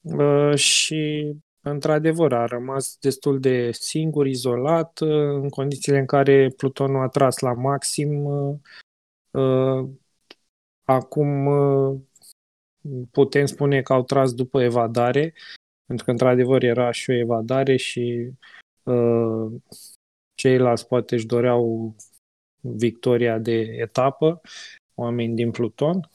Uh, 0.00 0.54
și 0.54 1.32
într-adevăr 1.70 2.32
a 2.32 2.44
rămas 2.44 2.96
destul 3.00 3.40
de 3.40 3.70
singur, 3.72 4.26
izolat, 4.26 5.00
uh, 5.00 5.08
în 5.42 5.48
condițiile 5.48 5.98
în 5.98 6.06
care 6.06 6.52
Plutonul 6.56 7.02
a 7.02 7.08
tras 7.08 7.38
la 7.38 7.52
maxim. 7.52 8.24
Uh, 9.30 9.88
acum 10.84 11.48
putem 13.10 13.46
spune 13.46 13.82
că 13.82 13.92
au 13.92 14.02
tras 14.02 14.34
după 14.34 14.62
evadare, 14.62 15.34
pentru 15.86 16.04
că 16.04 16.10
într-adevăr 16.10 16.62
era 16.62 16.90
și 16.90 17.10
o 17.10 17.14
evadare 17.14 17.76
și 17.76 18.30
uh, 18.82 19.52
ceilalți 20.34 20.86
poate 20.86 21.14
își 21.14 21.26
doreau 21.26 21.94
victoria 22.60 23.38
de 23.38 23.60
etapă, 23.60 24.40
oameni 24.94 25.34
din 25.34 25.50
Pluton. 25.50 26.10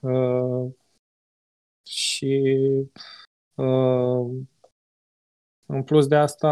Uh, 0.00 0.72
și 1.86 2.42
uh, 3.54 4.30
în 5.72 5.82
plus 5.82 6.06
de 6.06 6.16
asta, 6.16 6.48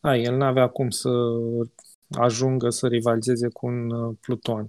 a, 0.00 0.16
el 0.16 0.36
n-avea 0.36 0.68
cum 0.68 0.90
să 0.90 1.10
ajungă 2.10 2.70
să 2.70 2.86
rivalizeze 2.86 3.48
cu 3.48 3.66
un 3.66 3.90
uh, 3.90 4.16
Pluton. 4.20 4.68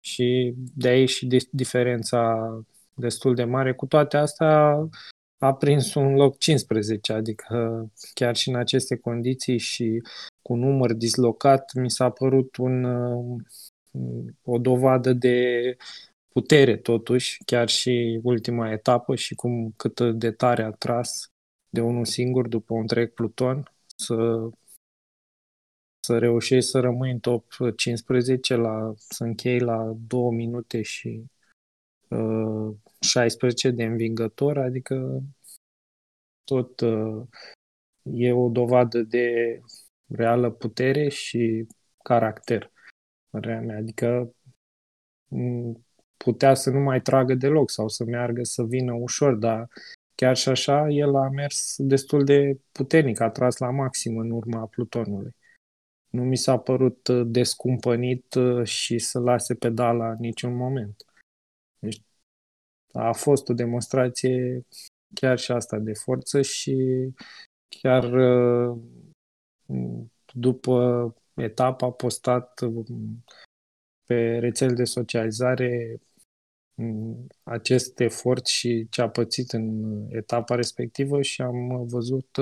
Și 0.00 0.54
de 0.56 0.88
aici 0.88 1.10
și 1.10 1.48
diferența 1.50 2.48
destul 2.94 3.34
de 3.34 3.44
mare. 3.44 3.74
Cu 3.74 3.86
toate 3.86 4.16
astea 4.16 4.88
a 5.38 5.54
prins 5.54 5.94
un 5.94 6.14
loc 6.14 6.38
15, 6.38 7.12
adică 7.12 7.86
chiar 8.14 8.36
și 8.36 8.48
în 8.48 8.54
aceste 8.54 8.96
condiții 8.96 9.58
și 9.58 10.02
cu 10.42 10.54
număr 10.54 10.92
dislocat 10.92 11.74
mi 11.74 11.90
s-a 11.90 12.10
părut 12.10 12.56
un, 12.56 12.84
uh, 12.84 13.42
o 14.42 14.58
dovadă 14.58 15.12
de 15.12 15.76
putere 16.28 16.76
totuși, 16.76 17.42
chiar 17.44 17.68
și 17.68 18.20
ultima 18.22 18.70
etapă 18.70 19.14
și 19.14 19.34
cum 19.34 19.72
cât 19.76 20.00
de 20.00 20.30
tare 20.30 20.62
a 20.62 20.70
tras 20.70 21.30
de 21.70 21.80
unul 21.80 22.04
singur 22.04 22.48
după 22.48 22.74
un 22.74 22.80
întreg 22.80 23.12
pluton 23.12 23.72
să 23.96 24.48
să 26.00 26.18
reușești 26.18 26.70
să 26.70 26.80
rămâi 26.80 27.10
în 27.10 27.18
top 27.18 27.52
15, 27.76 28.54
la, 28.54 28.92
să 28.96 29.24
închei 29.24 29.58
la 29.58 29.92
2 30.06 30.30
minute 30.30 30.82
și 30.82 31.24
uh, 32.08 32.74
16 33.00 33.70
de 33.70 33.84
învingător, 33.84 34.58
adică 34.58 35.22
tot 36.44 36.80
uh, 36.80 37.26
e 38.02 38.32
o 38.32 38.48
dovadă 38.48 39.02
de 39.02 39.58
reală 40.06 40.50
putere 40.50 41.08
și 41.08 41.66
caracter. 42.02 42.72
Mea. 43.30 43.76
Adică 43.76 44.34
putea 46.16 46.54
să 46.54 46.70
nu 46.70 46.78
mai 46.78 47.00
tragă 47.00 47.34
deloc 47.34 47.70
sau 47.70 47.88
să 47.88 48.04
meargă 48.04 48.42
să 48.42 48.62
vină 48.62 48.92
ușor, 48.92 49.34
dar 49.34 49.68
chiar 50.20 50.36
și 50.36 50.48
așa 50.48 50.88
el 50.88 51.14
a 51.14 51.28
mers 51.28 51.76
destul 51.78 52.24
de 52.24 52.60
puternic, 52.72 53.20
a 53.20 53.30
tras 53.30 53.56
la 53.56 53.70
maxim 53.70 54.18
în 54.18 54.30
urma 54.30 54.66
Plutonului. 54.66 55.36
Nu 56.08 56.22
mi 56.24 56.36
s-a 56.36 56.58
părut 56.58 57.06
uh, 57.06 57.26
descumpănit 57.26 58.34
uh, 58.34 58.64
și 58.64 58.98
să 58.98 59.18
lase 59.18 59.54
pedala 59.54 60.10
în 60.10 60.16
niciun 60.18 60.54
moment. 60.54 61.04
Deci 61.78 62.02
a 62.92 63.12
fost 63.12 63.48
o 63.48 63.54
demonstrație 63.54 64.66
chiar 65.14 65.38
și 65.38 65.52
asta 65.52 65.78
de 65.78 65.92
forță 65.92 66.42
și 66.42 66.76
chiar 67.68 68.12
uh, 68.12 68.78
după 70.34 71.14
etapa 71.34 71.86
a 71.86 71.92
postat 71.92 72.60
pe 74.04 74.38
rețele 74.38 74.72
de 74.72 74.84
socializare 74.84 76.00
acest 77.42 78.00
efort 78.00 78.46
și 78.46 78.86
ce 78.90 79.02
a 79.02 79.08
pățit 79.08 79.52
în 79.52 79.84
etapa 80.10 80.54
respectivă 80.54 81.22
și 81.22 81.42
am 81.42 81.86
văzut 81.86 82.36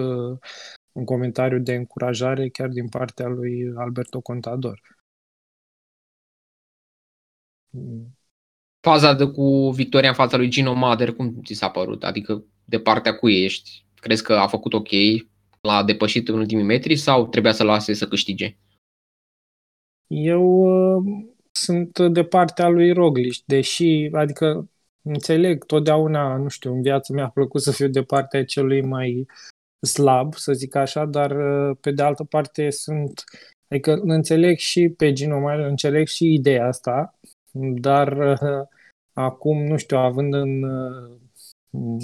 un 0.93 1.05
comentariu 1.05 1.59
de 1.59 1.75
încurajare 1.75 2.49
chiar 2.49 2.69
din 2.69 2.88
partea 2.88 3.26
lui 3.26 3.73
Alberto 3.76 4.21
Contador. 4.21 4.81
Faza 8.81 9.14
de 9.14 9.25
cu 9.25 9.71
victoria 9.71 10.09
în 10.09 10.14
fața 10.14 10.37
lui 10.37 10.49
Gino 10.49 10.75
Mader, 10.75 11.12
cum 11.12 11.43
ți 11.45 11.55
s-a 11.55 11.71
părut? 11.71 12.05
Adică 12.05 12.45
de 12.64 12.81
partea 12.81 13.16
cui 13.16 13.45
ești? 13.45 13.87
Crezi 13.95 14.23
că 14.23 14.33
a 14.33 14.47
făcut 14.47 14.73
ok? 14.73 14.90
L-a 15.61 15.85
depășit 15.85 16.28
în 16.28 16.38
ultimii 16.38 16.64
metri 16.64 16.97
sau 16.97 17.26
trebuia 17.26 17.52
să 17.52 17.64
lase 17.64 17.93
să 17.93 18.09
câștige? 18.09 18.57
Eu 20.07 20.43
uh, 20.45 21.26
sunt 21.57 21.99
de 21.99 22.25
partea 22.25 22.69
lui 22.69 22.93
Roglic, 22.93 23.35
deși, 23.45 24.09
adică 24.13 24.69
înțeleg, 25.03 25.65
totdeauna, 25.65 26.37
nu 26.37 26.49
știu, 26.49 26.73
în 26.73 26.83
viața 26.83 27.15
mea 27.15 27.25
a 27.25 27.29
plăcut 27.31 27.63
să 27.63 27.71
fiu 27.71 27.89
de 27.89 28.03
partea 28.03 28.45
celui 28.45 28.83
mai 28.83 29.27
slab, 29.81 30.35
să 30.35 30.53
zic 30.53 30.75
așa, 30.75 31.05
dar 31.05 31.31
uh, 31.31 31.77
pe 31.81 31.91
de 31.91 32.03
altă 32.03 32.25
parte 32.25 32.71
sunt, 32.71 33.25
adică 33.69 34.01
înțeleg 34.03 34.59
și 34.59 34.89
pe 34.89 35.13
Gino 35.13 35.39
Mare, 35.39 35.65
înțeleg 35.65 36.07
și 36.07 36.33
ideea 36.33 36.67
asta, 36.67 37.19
dar 37.81 38.17
uh, 38.17 38.67
acum, 39.13 39.63
nu 39.63 39.77
știu, 39.77 39.97
având 39.97 40.35
în, 40.35 40.63
uh, 40.63 41.17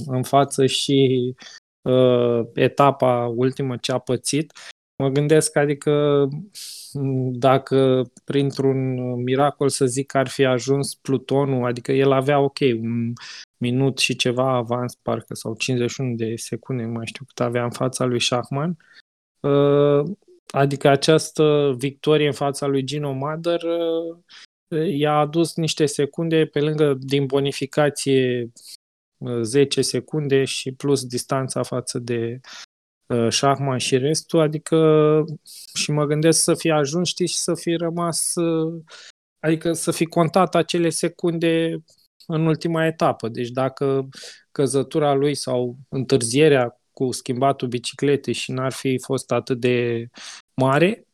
în 0.07 0.23
față 0.23 0.67
și 0.67 1.35
uh, 1.83 2.47
etapa 2.55 3.27
ultimă 3.37 3.77
ce 3.77 3.93
a 3.93 3.99
pățit, 3.99 4.53
mă 5.03 5.09
gândesc, 5.09 5.57
adică 5.57 6.29
dacă 7.33 8.11
printr-un 8.25 9.13
miracol 9.23 9.69
să 9.69 9.87
zic 9.87 10.07
că 10.07 10.19
ar 10.19 10.29
fi 10.29 10.45
ajuns 10.45 10.95
Plutonul, 10.95 11.67
adică 11.67 11.93
el 11.93 12.13
avea 12.13 12.39
ok, 12.39 12.59
un 12.81 13.13
minut 13.57 13.99
și 13.99 14.17
ceva 14.17 14.55
avans, 14.55 14.95
parcă, 14.95 15.35
sau 15.35 15.55
51 15.55 16.15
de 16.15 16.37
secunde, 16.37 16.85
nu 16.85 16.93
mai 16.93 17.07
știu 17.07 17.25
cât 17.25 17.41
avea 17.41 17.65
în 17.65 17.71
fața 17.71 18.05
lui 18.05 18.21
Shachman. 18.21 18.77
Uh, 19.41 20.11
adică 20.51 20.89
această 20.89 21.75
victorie 21.79 22.27
în 22.27 22.33
fața 22.33 22.67
lui 22.67 22.85
Gino 22.85 23.13
Mader 23.13 23.63
uh, 23.63 24.99
i-a 24.99 25.19
adus 25.19 25.55
niște 25.55 25.87
secunde 25.87 26.47
pe 26.47 26.61
lângă 26.61 26.95
din 27.01 27.27
bonificație 27.27 28.53
10 29.43 29.79
uh, 29.79 29.85
secunde 29.85 30.45
și 30.45 30.73
plus 30.73 31.05
distanța 31.05 31.63
față 31.63 31.99
de 31.99 32.41
Shachman 33.29 33.79
și 33.79 33.99
restul, 33.99 34.41
adică 34.41 35.25
și 35.75 35.91
mă 35.91 36.05
gândesc 36.05 36.43
să 36.43 36.55
fie 36.55 36.73
ajuns, 36.73 37.09
știi, 37.09 37.27
și 37.27 37.37
să 37.37 37.55
fi 37.55 37.75
rămas, 37.75 38.33
adică 39.41 39.73
să 39.73 39.91
fi 39.91 40.05
contat 40.05 40.55
acele 40.55 40.89
secunde 40.89 41.83
în 42.27 42.47
ultima 42.47 42.87
etapă. 42.87 43.29
Deci 43.29 43.49
dacă 43.49 44.09
căzătura 44.53 45.15
lui 45.15 45.35
sau 45.35 45.77
întârzierea 45.89 46.81
cu 46.93 47.13
schimbatul 47.13 47.69
bicicletei 47.69 48.35
și 48.35 48.53
n-ar 48.53 48.73
fi 48.73 48.99
fost 48.99 49.33
atât 49.33 49.61
de 49.61 50.07
mare, 50.55 51.07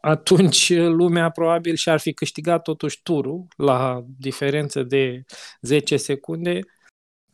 atunci 0.00 0.72
lumea 0.72 1.30
probabil 1.30 1.74
și-ar 1.74 2.00
fi 2.00 2.12
câștigat 2.12 2.62
totuși 2.62 3.02
turul 3.02 3.46
la 3.56 4.04
diferență 4.18 4.82
de 4.82 5.24
10 5.60 5.96
secunde, 5.96 6.60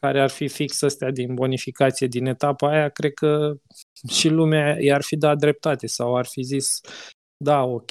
care 0.01 0.21
ar 0.21 0.31
fi 0.31 0.49
fix 0.49 0.83
astea 0.83 1.11
din 1.11 1.35
bonificație 1.35 2.07
din 2.07 2.27
etapa 2.27 2.69
aia, 2.69 2.89
cred 2.89 3.13
că 3.13 3.55
și 4.09 4.29
lumea 4.29 4.77
i-ar 4.81 5.03
fi 5.03 5.17
dat 5.17 5.39
dreptate 5.39 5.87
sau 5.87 6.17
ar 6.17 6.27
fi 6.27 6.43
zis, 6.43 6.81
da, 7.37 7.63
ok, 7.63 7.91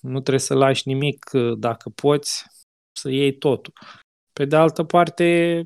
nu 0.00 0.20
trebuie 0.20 0.38
să 0.38 0.54
lași 0.54 0.88
nimic 0.88 1.30
dacă 1.58 1.90
poți, 1.94 2.44
să 2.92 3.10
iei 3.10 3.38
totul. 3.38 3.72
Pe 4.32 4.44
de 4.44 4.56
altă 4.56 4.84
parte, 4.84 5.62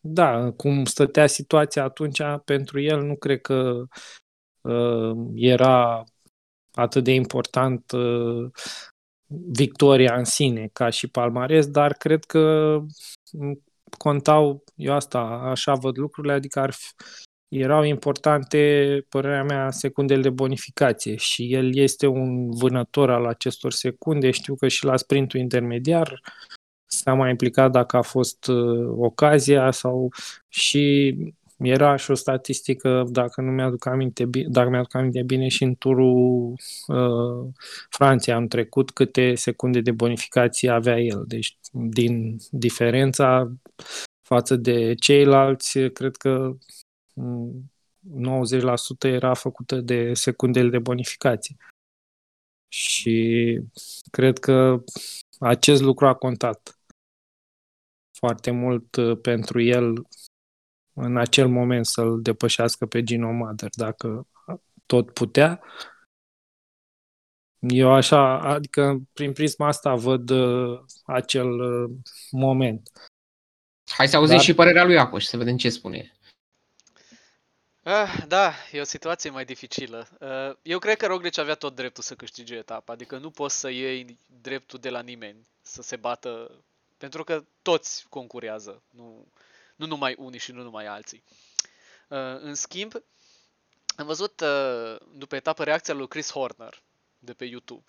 da, 0.00 0.52
cum 0.52 0.84
stătea 0.84 1.26
situația 1.26 1.84
atunci, 1.84 2.20
pentru 2.44 2.80
el 2.80 3.02
nu 3.02 3.16
cred 3.16 3.40
că 3.40 3.84
uh, 4.60 5.16
era 5.34 6.04
atât 6.72 7.04
de 7.04 7.12
important 7.12 7.92
uh, 7.92 8.50
victoria 9.52 10.16
în 10.16 10.24
sine 10.24 10.68
ca 10.72 10.90
și 10.90 11.08
palmares, 11.08 11.66
dar 11.66 11.92
cred 11.92 12.24
că 12.24 12.78
contau, 13.96 14.64
eu 14.74 14.94
asta, 14.94 15.18
așa 15.20 15.74
văd 15.74 15.98
lucrurile, 15.98 16.32
adică 16.32 16.60
ar 16.60 16.70
fi, 16.70 16.86
erau 17.48 17.82
importante, 17.84 19.06
părerea 19.08 19.44
mea, 19.44 19.70
secundele 19.70 20.20
de 20.20 20.30
bonificație 20.30 21.16
și 21.16 21.52
el 21.52 21.76
este 21.76 22.06
un 22.06 22.50
vânător 22.50 23.10
al 23.10 23.26
acestor 23.26 23.72
secunde. 23.72 24.30
Știu 24.30 24.54
că 24.54 24.68
și 24.68 24.84
la 24.84 24.96
sprintul 24.96 25.40
intermediar 25.40 26.20
s-a 26.86 27.14
mai 27.14 27.30
implicat 27.30 27.70
dacă 27.70 27.96
a 27.96 28.02
fost 28.02 28.46
uh, 28.46 28.88
ocazia 28.96 29.70
sau 29.70 30.12
și 30.48 31.16
era 31.58 31.96
și 31.96 32.10
o 32.10 32.14
statistică, 32.14 33.04
dacă 33.08 33.40
nu 33.40 33.50
mi-aduc 33.50 33.86
aminte, 33.86 34.24
dacă 34.48 34.68
mi-aduc 34.68 34.94
aminte 34.94 35.22
bine, 35.22 35.48
și 35.48 35.62
în 35.62 35.74
turul 35.74 36.54
uh, 36.86 37.52
Franței 37.90 38.34
am 38.34 38.46
trecut 38.46 38.90
câte 38.90 39.34
secunde 39.34 39.80
de 39.80 39.90
bonificație 39.90 40.70
avea 40.70 40.98
el. 40.98 41.24
Deci, 41.26 41.58
din 41.72 42.36
diferența 42.50 43.52
față 44.22 44.56
de 44.56 44.94
ceilalți, 44.94 45.78
cred 45.78 46.16
că 46.16 46.56
90% 47.16 49.08
era 49.08 49.34
făcută 49.34 49.80
de 49.80 50.14
secundele 50.14 50.68
de 50.68 50.78
bonificație. 50.78 51.56
Și 52.68 53.60
cred 54.10 54.38
că 54.38 54.84
acest 55.38 55.82
lucru 55.82 56.06
a 56.06 56.14
contat 56.14 56.78
foarte 58.18 58.50
mult 58.50 58.96
uh, 58.96 59.18
pentru 59.20 59.60
el 59.60 60.06
în 60.96 61.16
acel 61.16 61.48
moment 61.48 61.86
să-l 61.86 62.22
depășească 62.22 62.86
pe 62.86 63.02
Gino 63.02 63.32
Mader, 63.32 63.70
dacă 63.72 64.26
tot 64.86 65.10
putea. 65.10 65.62
Eu 67.58 67.92
așa, 67.92 68.38
adică 68.38 68.98
prin 69.12 69.32
prisma 69.32 69.66
asta 69.66 69.94
văd 69.94 70.30
uh, 70.30 70.80
acel 71.04 71.48
uh, 71.48 71.90
moment. 72.30 72.90
Hai 73.90 74.08
să 74.08 74.16
auzim 74.16 74.36
Dar- 74.36 74.44
și 74.44 74.54
părerea 74.54 74.84
lui 74.84 74.98
Aco 74.98 75.18
și 75.18 75.26
să 75.26 75.36
vedem 75.36 75.56
ce 75.56 75.68
spune. 75.68 76.10
Ah, 77.82 78.24
da, 78.28 78.52
e 78.72 78.80
o 78.80 78.84
situație 78.84 79.30
mai 79.30 79.44
dificilă. 79.44 80.08
Uh, 80.20 80.56
Eu 80.62 80.78
cred 80.78 80.96
că 80.96 81.06
Roglic 81.06 81.38
avea 81.38 81.54
tot 81.54 81.74
dreptul 81.74 82.02
să 82.02 82.14
câștige 82.14 82.54
etapa, 82.54 82.92
adică 82.92 83.18
nu 83.18 83.30
poți 83.30 83.58
să 83.58 83.70
iei 83.70 84.18
dreptul 84.40 84.78
de 84.78 84.90
la 84.90 85.00
nimeni 85.00 85.48
să 85.62 85.82
se 85.82 85.96
bată, 85.96 86.64
pentru 86.96 87.24
că 87.24 87.44
toți 87.62 88.06
concurează, 88.08 88.82
nu, 88.90 89.26
nu 89.76 89.86
numai 89.86 90.14
unii 90.18 90.38
și 90.38 90.52
nu 90.52 90.62
numai 90.62 90.86
alții. 90.86 91.24
Uh, 92.08 92.18
În 92.40 92.54
schimb, 92.54 92.92
am 93.96 94.06
văzut 94.06 94.40
uh, 94.40 94.96
după 95.12 95.36
etapă 95.36 95.64
reacția 95.64 95.94
lui 95.94 96.08
Chris 96.08 96.30
Horner 96.30 96.82
de 97.18 97.34
pe 97.34 97.44
YouTube 97.44 97.84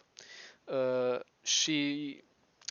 Uh, 0.67 1.20
și, 1.44 2.24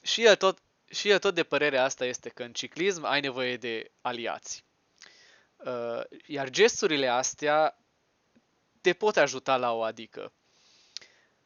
și, 0.03 0.25
el 0.25 0.37
tot, 0.37 0.59
și 0.91 1.09
el 1.09 1.19
tot 1.19 1.35
de 1.35 1.43
părerea 1.43 1.85
asta 1.85 2.05
este 2.05 2.29
că 2.29 2.43
în 2.43 2.53
ciclism 2.53 3.05
ai 3.05 3.21
nevoie 3.21 3.57
de 3.57 3.91
aliați. 4.01 4.65
Uh, 5.57 6.01
iar 6.27 6.51
gesturile 6.51 7.09
astea 7.09 7.79
te 8.81 8.93
pot 8.93 9.17
ajuta 9.17 9.57
la 9.57 9.73
o 9.73 9.83
adică. 9.83 10.33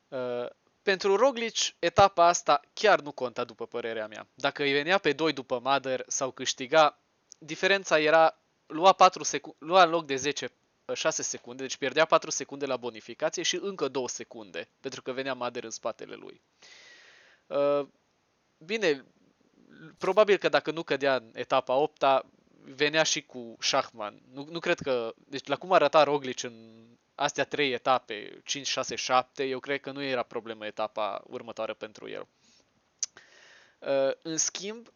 Uh, 0.08 0.46
pentru 0.82 1.16
Roglic, 1.16 1.56
etapa 1.78 2.26
asta 2.26 2.60
chiar 2.72 3.00
nu 3.00 3.12
conta 3.12 3.44
după 3.44 3.66
părerea 3.66 4.06
mea. 4.06 4.26
Dacă 4.34 4.62
îi 4.62 4.72
venea 4.72 4.98
pe 4.98 5.12
2 5.12 5.32
după 5.32 5.60
Mader 5.60 6.04
sau 6.06 6.30
câștiga, 6.30 6.98
diferența 7.42 8.00
era 8.00 8.38
lua, 8.66 8.92
4 8.92 9.22
secu- 9.22 9.56
lua 9.58 9.82
în 9.82 9.90
loc 9.90 10.06
de 10.06 10.16
10 10.16 10.52
6 10.94 11.22
secunde, 11.22 11.62
deci 11.62 11.76
pierdea 11.76 12.04
4 12.04 12.30
secunde 12.30 12.66
la 12.66 12.76
bonificație 12.76 13.42
și 13.42 13.58
încă 13.62 13.88
2 13.88 14.08
secunde, 14.08 14.68
pentru 14.80 15.02
că 15.02 15.12
venea 15.12 15.34
Mader 15.34 15.64
în 15.64 15.70
spatele 15.70 16.14
lui. 16.14 16.40
Uh, 17.46 17.86
Bine, 18.58 19.04
probabil 19.98 20.36
că 20.36 20.48
dacă 20.48 20.70
nu 20.70 20.82
cădea 20.82 21.14
în 21.14 21.30
etapa 21.34 21.74
8 21.74 22.04
venea 22.60 23.02
și 23.02 23.22
cu 23.22 23.56
Schachman. 23.60 24.22
Nu, 24.32 24.46
nu 24.50 24.58
cred 24.58 24.80
că... 24.80 25.14
Deci 25.16 25.46
la 25.46 25.56
cum 25.56 25.72
arăta 25.72 26.02
Roglic 26.02 26.42
în 26.42 26.86
astea 27.14 27.44
trei 27.44 27.72
etape, 27.72 28.40
5, 28.44 28.66
6, 28.66 28.94
7, 28.94 29.44
eu 29.44 29.58
cred 29.58 29.80
că 29.80 29.90
nu 29.90 30.02
era 30.02 30.22
problemă 30.22 30.66
etapa 30.66 31.22
următoare 31.26 31.72
pentru 31.72 32.08
el. 32.08 32.26
Uh, 33.78 34.10
În 34.22 34.36
schimb, 34.36 34.88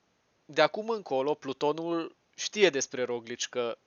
de 0.44 0.62
acum 0.62 0.88
încolo, 0.88 1.34
Plutonul 1.34 2.16
știe 2.34 2.70
despre 2.70 3.02
Roglic 3.02 3.44
că 3.44 3.78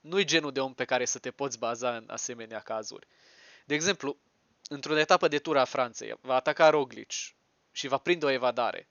nu-i 0.00 0.24
genul 0.24 0.52
de 0.52 0.60
om 0.60 0.74
pe 0.74 0.84
care 0.84 1.04
să 1.04 1.18
te 1.18 1.30
poți 1.30 1.58
baza 1.58 1.96
în 1.96 2.04
asemenea 2.08 2.60
cazuri. 2.60 3.06
De 3.64 3.74
exemplu, 3.74 4.16
într-o 4.68 4.96
etapă 4.96 5.28
de 5.28 5.38
tura 5.38 5.64
Franței, 5.64 6.14
va 6.20 6.34
ataca 6.34 6.70
Roglic 6.70 7.10
și 7.72 7.88
va 7.88 7.98
prinde 7.98 8.24
o 8.24 8.30
evadare. 8.30 8.88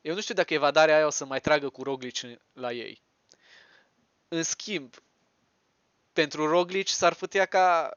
Eu 0.00 0.14
nu 0.14 0.20
știu 0.20 0.34
dacă 0.34 0.54
evadarea 0.54 0.96
aia 0.96 1.06
o 1.06 1.10
să 1.10 1.24
mai 1.24 1.40
tragă 1.40 1.68
cu 1.68 1.82
Roglic 1.82 2.22
în- 2.22 2.38
la 2.52 2.72
ei. 2.72 3.02
În 4.28 4.42
schimb, 4.42 4.94
pentru 6.12 6.46
Roglic 6.46 6.88
s-ar 6.88 7.14
putea 7.14 7.46
ca 7.46 7.96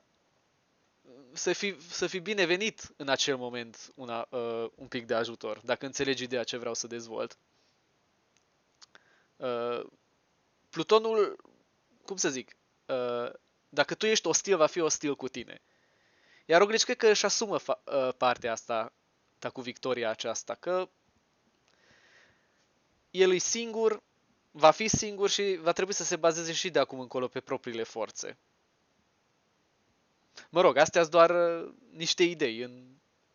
să 1.33 1.53
fi, 1.53 1.75
să 1.89 2.07
fi 2.07 2.19
binevenit 2.19 2.93
în 2.97 3.09
acel 3.09 3.37
moment 3.37 3.91
una, 3.95 4.27
uh, 4.29 4.69
un 4.75 4.87
pic 4.87 5.05
de 5.05 5.13
ajutor, 5.13 5.59
dacă 5.63 5.85
înțelegi 5.85 6.23
ideea 6.23 6.43
ce 6.43 6.57
vreau 6.57 6.73
să 6.73 6.87
dezvolt. 6.87 7.37
Uh, 9.35 9.81
Plutonul, 10.75 11.35
cum 12.05 12.17
să 12.17 12.29
zic, 12.29 12.55
uh, 12.85 13.31
dacă 13.69 13.93
tu 13.93 14.05
ești 14.05 14.27
ostil, 14.27 14.57
va 14.57 14.65
fi 14.65 14.79
ostil 14.79 15.15
cu 15.15 15.27
tine. 15.27 15.61
Iar 16.45 16.59
Roglic 16.59 16.83
cred 16.83 16.97
că 16.97 17.07
își 17.07 17.25
asumă 17.25 17.59
fa- 17.59 17.83
uh, 17.83 18.13
partea 18.17 18.51
asta, 18.51 18.93
ta 19.39 19.49
cu 19.49 19.61
victoria 19.61 20.09
aceasta, 20.09 20.55
că 20.55 20.89
el 23.11 23.33
e 23.33 23.37
singur, 23.37 24.03
va 24.51 24.71
fi 24.71 24.87
singur 24.87 25.29
și 25.29 25.57
va 25.61 25.71
trebui 25.71 25.93
să 25.93 26.03
se 26.03 26.15
bazeze 26.15 26.53
și 26.53 26.69
de 26.69 26.79
acum 26.79 26.99
încolo 26.99 27.27
pe 27.27 27.39
propriile 27.39 27.83
forțe. 27.83 28.37
Mă 30.49 30.61
rog, 30.61 30.77
astea 30.77 31.01
sunt 31.01 31.13
doar 31.13 31.29
uh, 31.29 31.73
niște 31.91 32.23
idei 32.23 32.59
în 32.59 32.85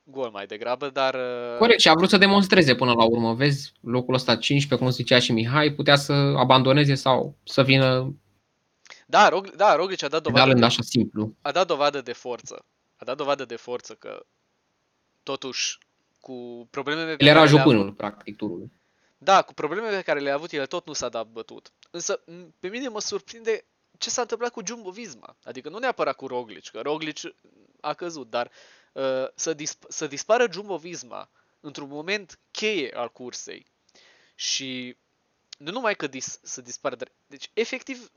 gol 0.05 0.31
mai 0.31 0.47
degrabă, 0.47 0.89
dar... 0.89 1.15
uh, 1.15 1.59
Corect, 1.59 1.81
și 1.81 1.89
a 1.89 1.95
vrut 1.95 2.09
să 2.09 2.17
demonstreze 2.17 2.75
până 2.75 2.93
la 2.93 3.05
urmă. 3.05 3.35
Vezi, 3.35 3.73
locul 3.81 4.15
ăsta 4.15 4.37
15, 4.37 4.77
cum 4.87 4.95
zicea 4.95 5.19
și 5.19 5.33
Mihai, 5.33 5.73
putea 5.73 5.97
să 5.97 6.13
abandoneze 6.13 6.95
sau 6.95 7.37
să 7.45 7.63
vină 7.63 8.15
Da, 9.07 9.29
Rog, 9.29 9.51
da, 9.51 9.75
Roglic 9.77 10.03
a 10.03 10.09
dat 10.09 10.23
dovadă 10.23 10.33
pedalând 10.33 10.61
de, 10.61 10.67
așa 10.67 10.83
simplu. 10.83 11.35
a 11.43 11.53
dat 11.53 11.67
dovadă 11.67 12.01
de 12.01 12.13
forță. 12.13 12.65
A 12.97 13.05
dat 13.05 13.17
dovadă 13.17 13.45
de 13.45 13.57
forță 13.57 13.95
că 13.95 14.25
totuși 15.23 15.79
cu 16.21 16.67
problemele 16.71 17.17
pe 17.17 17.23
El 17.25 17.29
era 17.29 17.39
care 17.41 17.51
le-a 17.51 17.59
jupânul, 17.59 17.93
practic, 17.93 18.37
turului. 18.37 18.73
Da, 19.19 19.43
cu 19.43 19.55
problemele 19.55 19.97
pe 19.97 20.03
care 20.03 20.21
le-a 20.21 20.35
avut 20.35 20.53
el 20.53 20.67
tot 20.67 20.87
nu 20.87 20.93
s-a 20.93 21.09
dat 21.09 21.27
bătut. 21.27 21.73
Însă 21.91 22.21
m- 22.21 22.49
pe 22.59 22.69
mine 22.69 22.89
mă 22.89 23.01
surprinde 23.01 23.65
ce 23.99 24.11
s-a 24.11 24.21
întâmplat 24.21 24.51
cu 24.53 24.63
Jumbo 24.67 24.91
Visma. 24.91 25.37
Adică 25.45 25.69
nu 25.69 25.79
neapărat 25.79 26.17
cu 26.17 26.27
Roglic, 26.27 26.69
că 26.69 26.81
Roglic 26.81 27.17
a 27.81 27.93
căzut, 27.95 28.31
dar 28.31 28.47
uh, 28.47 28.53
să, 29.35 29.55
disp- 29.55 29.88
să 29.88 30.07
dispară 30.07 30.46
Jumbo 30.53 30.76
Visma 30.76 31.31
într-un 31.61 31.88
moment 31.88 32.38
cheie 32.50 32.92
al 32.94 33.12
cursei 33.12 33.66
și 34.35 34.96
nu 35.59 35.70
numai 35.70 35.94
că 35.94 36.07
dis- 36.07 36.40
să 36.42 36.61
dispară, 36.61 36.94
dar 36.94 37.11
deci 37.26 37.50
efectiv 37.55 38.11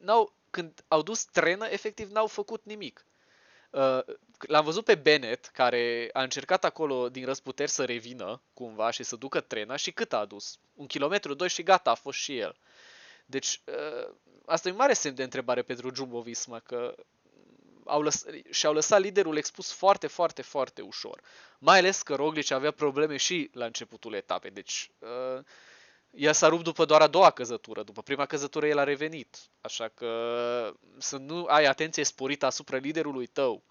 n-au, 0.00 0.32
când 0.50 0.84
au 0.88 1.02
dus 1.02 1.24
trenă, 1.24 1.66
efectiv 1.66 2.10
n-au 2.10 2.26
făcut 2.26 2.64
nimic. 2.64 3.04
Uh, 3.70 4.00
L-am 4.38 4.64
văzut 4.64 4.84
pe 4.84 4.94
Bennett, 4.94 5.46
care 5.46 6.10
a 6.12 6.22
încercat 6.22 6.64
acolo 6.64 7.08
din 7.08 7.24
răsputeri 7.24 7.70
să 7.70 7.84
revină 7.84 8.42
cumva 8.54 8.90
și 8.90 9.02
să 9.02 9.16
ducă 9.16 9.40
trena 9.40 9.76
și 9.76 9.92
cât 9.92 10.12
a 10.12 10.18
adus? 10.18 10.58
Un 10.74 10.86
kilometru, 10.86 11.34
doi 11.34 11.48
și 11.48 11.62
gata, 11.62 11.90
a 11.90 11.94
fost 11.94 12.18
și 12.18 12.38
el. 12.38 12.56
Deci, 13.26 13.60
uh, 13.64 14.14
asta 14.46 14.68
e 14.68 14.70
un 14.70 14.76
mare 14.76 14.92
semn 14.92 15.14
de 15.14 15.22
întrebare 15.22 15.62
pentru 15.62 15.94
Jumbo 15.94 16.20
Visma, 16.20 16.58
că 16.58 16.94
au 17.88 18.02
lăs- 18.02 18.24
și-au 18.50 18.72
lăsat 18.72 19.00
liderul 19.00 19.36
expus 19.36 19.72
foarte, 19.72 20.06
foarte, 20.06 20.42
foarte 20.42 20.82
ușor. 20.82 21.20
Mai 21.58 21.78
ales 21.78 22.02
că 22.02 22.14
Roglic 22.14 22.50
avea 22.50 22.70
probleme 22.70 23.16
și 23.16 23.50
la 23.52 23.64
începutul 23.64 24.14
etapei, 24.14 24.50
deci 24.50 24.90
uh, 24.98 25.44
el 26.10 26.32
s-a 26.32 26.48
rupt 26.48 26.64
după 26.64 26.84
doar 26.84 27.00
a 27.00 27.06
doua 27.06 27.30
căzătură, 27.30 27.82
după 27.82 28.02
prima 28.02 28.26
căzătură 28.26 28.66
el 28.66 28.78
a 28.78 28.84
revenit, 28.84 29.36
așa 29.60 29.88
că 29.88 30.72
să 30.98 31.16
nu 31.16 31.44
ai 31.44 31.64
atenție 31.64 32.04
sporită 32.04 32.46
asupra 32.46 32.76
liderului 32.76 33.26
tău 33.26 33.62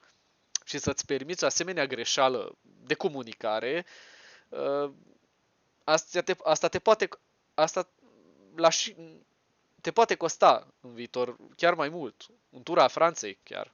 și 0.65 0.77
să-ți 0.77 1.05
permiți 1.05 1.43
o 1.43 1.47
asemenea 1.47 1.85
greșeală 1.85 2.57
de 2.61 2.93
comunicare, 2.93 3.85
uh, 4.49 4.91
asta 5.83 6.21
te, 6.21 6.35
asta 6.43 6.67
te 6.67 6.79
poate, 6.79 7.09
asta 7.53 7.89
la 8.55 8.69
și, 8.69 8.95
te 9.81 9.91
poate 9.91 10.15
costa 10.15 10.67
în 10.81 10.93
viitor 10.93 11.35
chiar 11.55 11.73
mai 11.73 11.89
mult, 11.89 12.25
în 12.49 12.63
tura 12.63 12.83
a 12.83 12.87
Franței 12.87 13.39
chiar. 13.43 13.73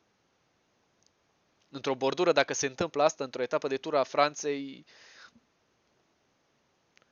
Într-o 1.75 1.95
bordură, 1.95 2.31
dacă 2.31 2.53
se 2.53 2.65
întâmplă 2.65 3.03
asta 3.03 3.23
într-o 3.23 3.41
etapă 3.41 3.67
de 3.67 3.77
tura 3.77 3.99
a 3.99 4.03
Franței, 4.03 4.86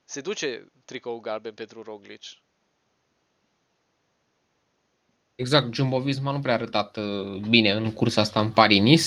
se 0.03 0.21
duce 0.21 0.71
tricou 0.85 1.19
galben 1.19 1.53
pentru 1.53 1.81
Roglic. 1.81 2.21
Exact, 5.35 5.73
Jumbo 5.73 5.99
Visma 5.99 6.31
nu 6.31 6.39
prea 6.39 6.53
a 6.53 6.55
arătat 6.55 6.97
uh, 6.97 7.39
bine 7.49 7.71
în 7.71 7.93
cursa 7.93 8.21
asta 8.21 8.39
în 8.39 8.51
Paris-Nice, 8.51 9.03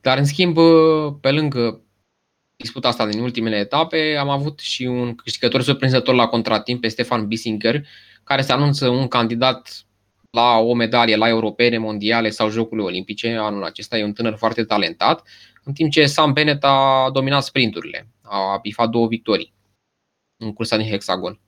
dar 0.00 0.18
în 0.18 0.24
schimb, 0.24 0.56
uh, 0.56 1.14
pe 1.20 1.30
lângă 1.30 1.80
disputa 2.56 2.88
asta 2.88 3.06
din 3.06 3.20
ultimele 3.20 3.56
etape, 3.56 4.16
am 4.16 4.28
avut 4.28 4.58
și 4.58 4.82
un 4.82 5.14
câștigător 5.14 5.62
surprinzător 5.62 6.14
la 6.14 6.26
contratimp 6.26 6.80
pe 6.80 6.88
Stefan 6.88 7.26
Bissinger, 7.26 7.86
care 8.24 8.42
se 8.42 8.52
anunță 8.52 8.88
un 8.88 9.08
candidat 9.08 9.84
la 10.34 10.58
o 10.58 10.74
medalie 10.74 11.16
la 11.16 11.28
europene, 11.28 11.78
mondiale 11.78 12.30
sau 12.30 12.48
Jocurile 12.48 12.86
Olimpice 12.86 13.36
anul 13.36 13.64
acesta. 13.64 13.98
E 13.98 14.04
un 14.04 14.12
tânăr 14.12 14.36
foarte 14.36 14.64
talentat, 14.64 15.22
în 15.64 15.72
timp 15.72 15.90
ce 15.90 16.06
Sam 16.06 16.32
Bennett 16.32 16.64
a 16.64 17.10
dominat 17.12 17.42
sprinturile, 17.42 18.08
a 18.22 18.58
bifat 18.62 18.88
două 18.88 19.06
victorii 19.06 19.52
în 20.36 20.52
cursa 20.52 20.76
din 20.76 20.88
hexagon. 20.88 21.40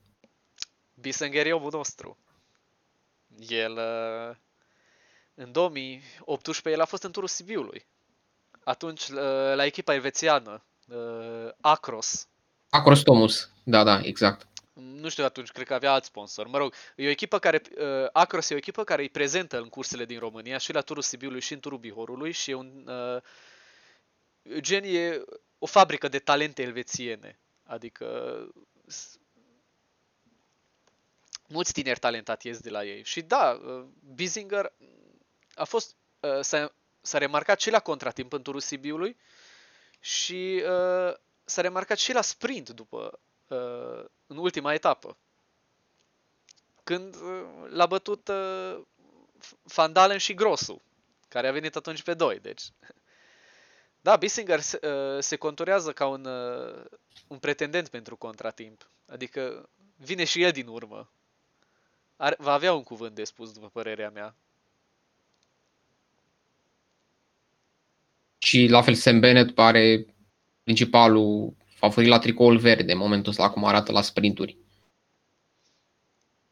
Bisenger 0.93 1.45
e 1.45 1.51
omul 1.51 1.69
nostru. 1.73 2.17
El, 3.49 3.71
uh, 3.71 4.35
în 5.35 5.51
2018, 5.51 6.69
el 6.69 6.81
a 6.81 6.85
fost 6.85 7.03
în 7.03 7.11
turul 7.11 7.27
Sibiului. 7.27 7.85
Atunci, 8.63 9.07
uh, 9.07 9.55
la 9.55 9.65
echipa 9.65 9.93
elvețiană, 9.93 10.65
uh, 10.87 11.49
Acros. 11.61 12.27
Acros 12.69 13.01
Thomas, 13.03 13.51
da, 13.63 13.83
da, 13.83 13.99
exact. 14.03 14.47
Nu 14.79 15.09
știu 15.09 15.23
atunci, 15.23 15.51
cred 15.51 15.65
că 15.67 15.73
avea 15.73 15.91
alt 15.91 16.03
sponsor. 16.03 16.47
Mă 16.47 16.57
rog, 16.57 16.73
e 16.95 17.07
o 17.07 17.09
echipă 17.09 17.39
care, 17.39 17.61
uh, 17.77 18.07
Acros 18.11 18.49
e 18.49 18.53
o 18.53 18.57
echipă 18.57 18.83
care 18.83 19.03
e 19.03 19.07
prezentă 19.07 19.57
în 19.57 19.69
cursele 19.69 20.05
din 20.05 20.19
România 20.19 20.57
și 20.57 20.73
la 20.73 20.81
turul 20.81 21.01
Sibiului 21.01 21.41
și 21.41 21.53
în 21.53 21.59
turul 21.59 21.77
Bihorului 21.77 22.31
și 22.31 22.51
e 22.51 22.53
un, 22.53 22.87
uh, 22.87 23.21
gen 24.59 24.83
e 24.83 25.21
o 25.59 25.65
fabrică 25.65 26.07
de 26.07 26.19
talente 26.19 26.61
elvețiene. 26.61 27.39
Adică 27.63 28.37
s- 28.87 29.17
mulți 31.47 31.73
tineri 31.73 31.99
talentați 31.99 32.47
ies 32.47 32.59
de 32.59 32.69
la 32.69 32.83
ei. 32.85 33.03
Și 33.03 33.21
da, 33.21 33.59
uh, 33.65 33.85
Bizinger 34.15 34.73
a 35.55 35.63
fost, 35.63 35.95
uh, 36.19 36.39
s-a, 36.41 36.73
s-a 37.01 37.17
remarcat 37.17 37.59
și 37.61 37.69
la 37.69 37.79
contratimp 37.79 38.33
în 38.33 38.41
turul 38.41 38.59
Sibiului 38.59 39.17
și 39.99 40.63
uh, 40.65 41.13
s-a 41.43 41.61
remarcat 41.61 41.97
și 41.97 42.13
la 42.13 42.21
sprint 42.21 42.69
după, 42.69 43.09
uh, 43.13 43.19
în 44.27 44.37
ultima 44.37 44.73
etapă. 44.73 45.17
când 46.83 47.15
uh, 47.15 47.69
l-a 47.69 47.85
bătut 47.85 48.27
uh, 48.27 48.81
Fandalen 49.65 50.17
și 50.17 50.33
Grosu, 50.33 50.81
care 51.27 51.47
a 51.47 51.51
venit 51.51 51.75
atunci 51.75 52.03
pe 52.03 52.13
2. 52.13 52.39
Deci, 52.39 52.63
da, 54.01 54.15
Bissinger 54.15 54.59
se, 54.59 54.79
uh, 54.87 55.23
se 55.23 55.35
conturează 55.35 55.91
ca 55.91 56.07
un, 56.07 56.25
uh, 56.25 56.85
un 57.27 57.37
pretendent 57.37 57.87
pentru 57.87 58.15
contratimp. 58.15 58.89
Adică 59.05 59.69
vine 59.95 60.23
și 60.23 60.41
el 60.41 60.51
din 60.51 60.67
urmă. 60.67 61.11
Ar, 62.15 62.35
va 62.37 62.53
avea 62.53 62.73
un 62.73 62.83
cuvânt 62.83 63.15
de 63.15 63.23
spus, 63.23 63.51
după 63.51 63.69
părerea 63.69 64.09
mea. 64.09 64.35
Și 68.37 68.67
la 68.67 68.81
fel 68.81 68.93
Sam 68.93 69.19
Bennett 69.19 69.53
pare 69.53 70.05
principalul 70.63 71.55
favorit 71.77 72.09
la 72.09 72.19
tricoul 72.19 72.57
verde 72.57 72.91
în 72.91 72.97
momentul 72.97 73.31
ăsta 73.31 73.49
cum 73.49 73.65
arată 73.65 73.91
la 73.91 74.01
sprinturi. 74.01 74.57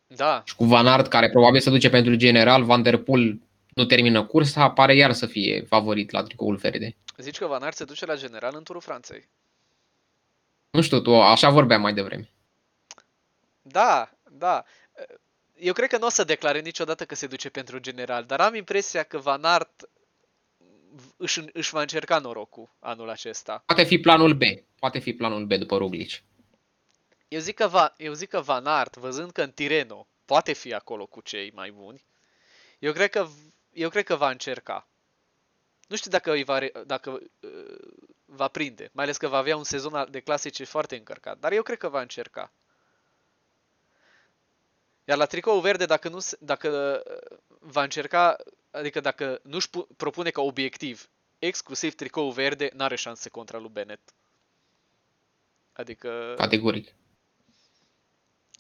Da. 0.08 0.42
Și 0.46 0.56
cu 0.56 0.66
Van 0.66 0.88
Aert, 0.88 1.08
care 1.08 1.30
probabil 1.30 1.62
se 1.62 1.70
duce 1.70 1.90
pentru 1.90 2.16
general, 2.16 2.64
Van 2.64 2.82
Der 2.82 2.98
Poel 2.98 3.40
nu 3.74 3.86
termină 3.86 4.26
cursa, 4.26 4.70
pare 4.70 4.96
iar 4.96 5.14
să 5.14 5.26
fie 5.26 5.62
favorit 5.62 6.12
la 6.12 6.24
tricoul 6.24 6.56
verde. 6.56 6.96
Zici 7.18 7.38
că 7.38 7.46
Van 7.46 7.64
Aert 7.64 7.76
se 7.76 7.86
duce 7.86 8.06
la 8.06 8.16
general 8.16 8.54
în 8.56 8.64
turul 8.64 8.82
Franței. 8.82 9.30
Nu 10.70 10.82
știu, 10.82 11.00
tu 11.00 11.22
așa 11.22 11.50
vorbeam 11.50 11.82
mai 11.82 11.94
devreme. 11.94 12.30
Da, 13.62 14.10
da. 14.32 14.64
Eu 15.60 15.74
cred 15.74 15.90
că 15.90 15.98
nu 15.98 16.06
o 16.06 16.10
să 16.10 16.24
declare 16.24 16.60
niciodată 16.60 17.06
că 17.06 17.16
se 17.16 17.28
duce 17.28 17.50
pentru 17.50 17.80
general, 17.80 18.24
dar 18.24 18.42
am 18.42 18.56
impresia 18.56 19.04
că 19.04 19.18
Van 19.18 19.44
Aert 19.44 19.90
își, 21.18 21.42
își 21.54 21.70
va 21.70 21.82
încerca 21.82 22.20
norocul 22.20 22.70
anul 22.80 23.10
acesta. 23.10 23.64
Poate 23.66 23.84
fi 23.84 23.98
planul 23.98 24.34
B. 24.34 24.42
Poate 24.80 25.00
fi 25.00 25.14
planul 25.14 25.46
B 25.46 25.54
după 25.54 25.78
Roglic. 25.78 26.24
Eu 27.28 27.40
zic 27.40 27.56
că, 27.56 27.68
va, 27.68 27.94
eu 27.98 28.14
zic 28.14 28.30
că 28.30 28.40
Van 28.40 28.66
Aert, 28.66 28.96
văzând 28.96 29.32
că 29.32 29.42
în 29.42 29.52
Tireno 29.52 30.08
poate 30.26 30.54
fi 30.54 30.74
acolo 30.74 31.06
cu 31.06 31.22
cei 31.22 31.52
mai 31.56 31.72
buni, 31.72 32.06
eu 32.80 32.92
cred 32.94 33.10
că, 33.10 33.28
eu 33.74 33.90
cred 33.90 34.04
că 34.04 34.16
va 34.16 34.30
încerca. 34.30 34.88
Nu 35.88 35.96
știu 35.96 36.12
dacă, 36.12 36.32
îi 36.32 36.44
va, 36.44 36.60
dacă 36.86 37.20
uh, 37.40 37.78
va 38.26 38.48
prinde, 38.48 38.90
mai 38.92 39.04
ales 39.04 39.18
că 39.18 39.28
va 39.28 39.38
avea 39.38 39.58
un 39.58 39.64
sezon 39.64 40.08
de 40.10 40.20
clasice 40.20 40.64
foarte 40.64 40.96
încărcat, 40.96 41.40
dar 41.40 41.52
eu 41.52 41.62
cred 41.62 41.78
că 41.78 41.90
va 41.90 42.02
încerca. 42.02 42.52
Iar 45.06 45.18
la 45.18 45.26
tricou 45.26 45.60
verde, 45.60 45.86
dacă, 45.86 46.10
nu, 46.10 46.20
dacă 46.40 47.02
uh, 47.06 47.38
va 47.60 47.84
încerca, 47.84 48.36
adică 48.72 49.00
dacă 49.00 49.40
nu-și 49.44 49.70
propune 49.98 50.30
ca 50.30 50.42
obiectiv 50.42 51.10
exclusiv 51.40 51.96
tricou 51.96 52.32
verde, 52.32 52.70
n-are 52.74 52.96
șanse 52.96 53.30
contra 53.30 53.58
lui 53.58 53.70
Bennett. 53.70 54.14
Adică... 55.74 56.34
Categoric. 56.38 56.96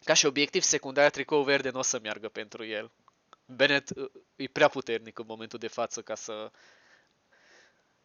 Ca 0.03 0.13
și 0.13 0.25
obiectiv 0.25 0.61
secundar, 0.61 1.09
tricou 1.09 1.43
verde 1.43 1.69
nu 1.69 1.79
o 1.79 1.81
să 1.81 1.99
meargă 1.99 2.29
pentru 2.29 2.65
el. 2.65 2.91
Bennett 3.45 3.89
uh, 3.89 4.11
e 4.35 4.47
prea 4.47 4.67
puternic 4.67 5.19
în 5.19 5.25
momentul 5.27 5.59
de 5.59 5.67
față 5.67 6.01
ca 6.01 6.15
să 6.15 6.51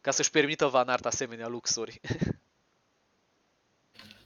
ca 0.01 0.11
să-și 0.11 0.29
permită 0.29 0.67
Van 0.67 0.89
Aert 0.89 1.05
asemenea 1.05 1.47
luxuri. 1.47 2.01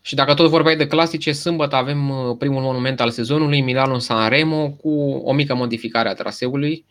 Și 0.05 0.15
dacă 0.15 0.33
tot 0.33 0.49
vorbeai 0.49 0.75
de 0.77 0.87
clasice, 0.87 1.31
sâmbătă 1.31 1.75
avem 1.75 2.09
uh, 2.09 2.35
primul 2.37 2.61
monument 2.61 2.99
al 2.99 3.09
sezonului, 3.09 3.61
Milano 3.61 3.97
San 3.97 4.29
Remo, 4.29 4.71
cu 4.71 4.89
o 5.23 5.33
mică 5.33 5.55
modificare 5.55 6.09
a 6.09 6.13
traseului. 6.13 6.85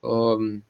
Um, 0.00 0.64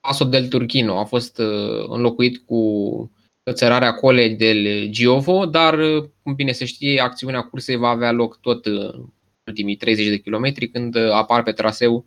Paso 0.00 0.24
del 0.24 0.48
Turchino 0.48 0.98
a 0.98 1.04
fost 1.04 1.38
uh, 1.38 1.84
înlocuit 1.88 2.42
cu 2.46 3.10
țărarea 3.52 3.94
colei 3.94 4.36
del 4.36 4.88
Giovo, 4.90 5.46
dar, 5.46 5.78
uh, 5.78 6.04
cum 6.22 6.34
bine 6.34 6.52
se 6.52 6.64
știe, 6.64 7.00
acțiunea 7.00 7.42
cursei 7.42 7.76
va 7.76 7.88
avea 7.88 8.12
loc 8.12 8.40
tot 8.40 8.66
în 8.66 9.06
ultimii 9.46 9.76
30 9.76 10.08
de 10.08 10.18
kilometri, 10.18 10.68
când 10.68 10.96
apar 10.96 11.42
pe 11.42 11.52
traseu 11.52 12.06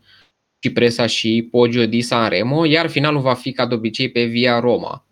Cipresa 0.60 1.06
și 1.06 1.48
Poggio 1.52 1.86
di 1.86 2.02
San 2.02 2.30
Remo, 2.30 2.66
iar 2.66 2.90
finalul 2.90 3.22
va 3.22 3.34
fi 3.34 3.52
ca 3.52 3.66
de 3.66 3.74
obicei 3.74 4.12
pe 4.12 4.24
Via 4.24 4.60
Roma. 4.60 5.08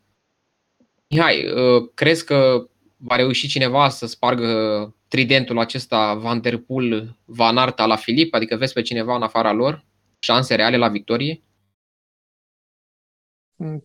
Mihai, 1.09 1.45
crezi 1.93 2.25
că 2.25 2.67
va 2.97 3.15
reuși 3.15 3.47
cineva 3.47 3.89
să 3.89 4.05
spargă 4.05 4.93
tridentul 5.07 5.59
acesta 5.59 6.13
Van 6.13 6.41
Der 6.41 6.57
Poel, 6.57 7.17
Van 7.25 7.57
Aert 7.57 7.77
la 7.77 7.95
Filip? 7.95 8.33
Adică 8.33 8.55
vezi 8.55 8.73
pe 8.73 8.81
cineva 8.81 9.15
în 9.15 9.21
afara 9.21 9.51
lor? 9.51 9.85
Șanse 10.19 10.55
reale 10.55 10.77
la 10.77 10.89
victorie? 10.89 11.41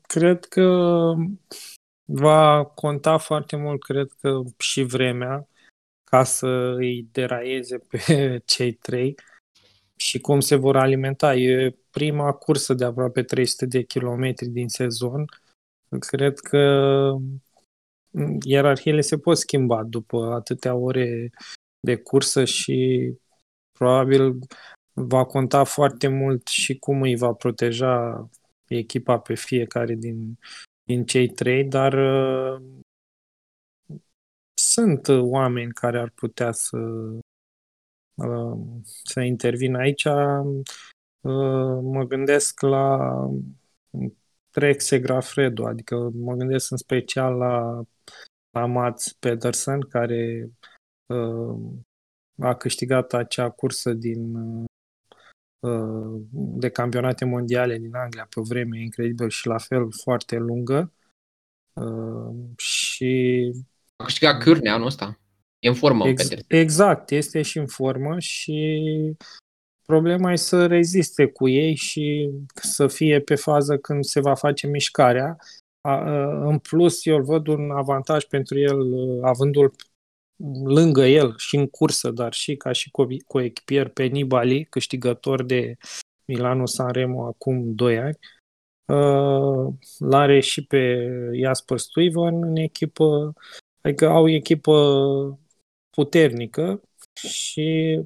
Cred 0.03 0.45
că 0.45 0.67
va 2.05 2.65
conta 2.65 3.19
foarte 3.19 3.57
mult, 3.57 3.83
cred 3.83 4.09
că 4.21 4.43
și 4.59 4.83
vremea 4.83 5.49
ca 6.05 6.25
să 6.25 6.47
îi 6.77 7.09
deraieze 7.13 7.79
pe 7.79 8.39
cei 8.55 8.73
trei 8.73 9.15
și 9.97 10.21
cum 10.21 10.41
se 10.41 10.57
vor 10.57 10.77
alimenta. 10.77 11.35
E 11.35 11.77
prima 11.91 12.33
cursă 12.33 12.75
de 12.75 12.85
aproape 12.85 13.23
300 13.23 13.67
de 13.67 13.83
kilometri 13.83 14.47
din 14.47 14.69
sezon. 14.69 15.25
Cred 15.99 16.39
că 16.39 17.15
ierarhiile 18.43 19.01
se 19.01 19.19
pot 19.19 19.37
schimba 19.37 19.83
după 19.83 20.33
atâtea 20.33 20.75
ore 20.75 21.31
de 21.81 21.97
cursă 21.97 22.45
și 22.45 23.13
probabil 23.79 24.39
va 24.93 25.25
conta 25.25 25.65
foarte 25.65 26.09
mult 26.09 26.47
și 26.47 26.79
cum 26.79 27.03
îi 27.03 27.17
va 27.17 27.33
proteja 27.33 28.29
echipa 28.67 29.19
pe 29.19 29.35
fiecare 29.35 29.95
din, 29.95 30.39
din 30.83 31.05
cei 31.05 31.29
trei, 31.29 31.65
dar 31.65 31.93
uh, 31.93 32.63
sunt 34.55 35.09
oameni 35.09 35.73
care 35.73 35.99
ar 35.99 36.11
putea 36.11 36.53
să, 36.53 36.79
uh, 38.15 38.59
să 39.05 39.21
intervină 39.21 39.79
aici. 39.79 40.05
Uh, 40.05 41.79
mă 41.83 42.05
gândesc 42.09 42.61
la 42.61 42.99
Trek 44.51 44.81
Segrafredo, 44.81 45.67
adică 45.67 46.11
mă 46.15 46.35
gândesc 46.35 46.71
în 46.71 46.77
special 46.77 47.37
la 47.37 47.83
la 48.53 48.67
Mats 48.67 49.13
Pedersen, 49.13 49.81
care 49.81 50.51
uh, 51.07 51.61
a 52.39 52.55
câștigat 52.55 53.13
acea 53.13 53.51
cursă 53.51 53.93
din 53.93 54.35
uh, 55.61 56.21
de 56.33 56.69
campionate 56.69 57.25
mondiale 57.25 57.79
din 57.79 57.95
Anglia 57.95 58.27
pe 58.31 58.41
o 58.41 58.43
vreme 58.43 58.81
incredibil 58.81 59.29
și 59.29 59.47
la 59.47 59.59
fel 59.59 59.93
foarte 60.03 60.37
lungă. 60.37 60.93
Uh, 61.73 62.35
și 62.57 63.41
a 63.97 64.05
câștigat 64.05 64.43
Cârne 64.43 64.71
anul 64.71 64.87
ăsta. 64.87 65.19
E 65.59 65.69
în 65.69 65.75
formă, 65.75 66.09
ex- 66.09 66.29
Peter. 66.29 66.45
Exact, 66.47 67.11
este 67.11 67.43
și 67.43 67.59
în 67.59 67.67
formă 67.67 68.19
și 68.19 68.93
problema 69.87 70.33
e 70.33 70.37
să 70.37 70.67
reziste 70.67 71.27
cu 71.27 71.49
ei 71.49 71.75
și 71.75 72.31
să 72.55 72.87
fie 72.87 73.21
pe 73.21 73.35
fază 73.35 73.79
când 73.79 74.05
se 74.05 74.21
va 74.21 74.35
face 74.35 74.67
mișcarea 74.67 75.37
în 76.45 76.59
plus, 76.59 77.07
eu 77.07 77.23
văd 77.23 77.47
un 77.47 77.71
avantaj 77.71 78.25
pentru 78.25 78.59
el, 78.59 78.79
avându-l 79.25 79.73
lângă 80.65 81.07
el 81.07 81.35
și 81.37 81.57
în 81.57 81.67
cursă, 81.67 82.11
dar 82.11 82.33
și 82.33 82.57
ca 82.57 82.73
și 82.73 82.91
coechipier 83.27 83.89
pe 83.89 84.05
Nibali, 84.05 84.65
câștigător 84.65 85.43
de 85.43 85.77
Milano 86.25 86.67
Sanremo 86.67 87.27
acum 87.27 87.75
2 87.75 87.99
ani. 87.99 88.19
L-are 89.99 90.41
și 90.41 90.67
pe 90.67 91.09
Jasper 91.35 91.79
Stuyven 91.79 92.43
în 92.43 92.57
echipă, 92.57 93.35
adică 93.81 94.09
au 94.09 94.29
echipă 94.29 95.41
puternică 95.91 96.81
și 97.13 98.01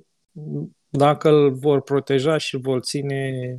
dacă 0.89 1.29
îl 1.29 1.55
vor 1.55 1.81
proteja 1.83 2.37
și 2.37 2.55
îl 2.55 2.61
vor 2.61 2.81
ține 2.81 3.59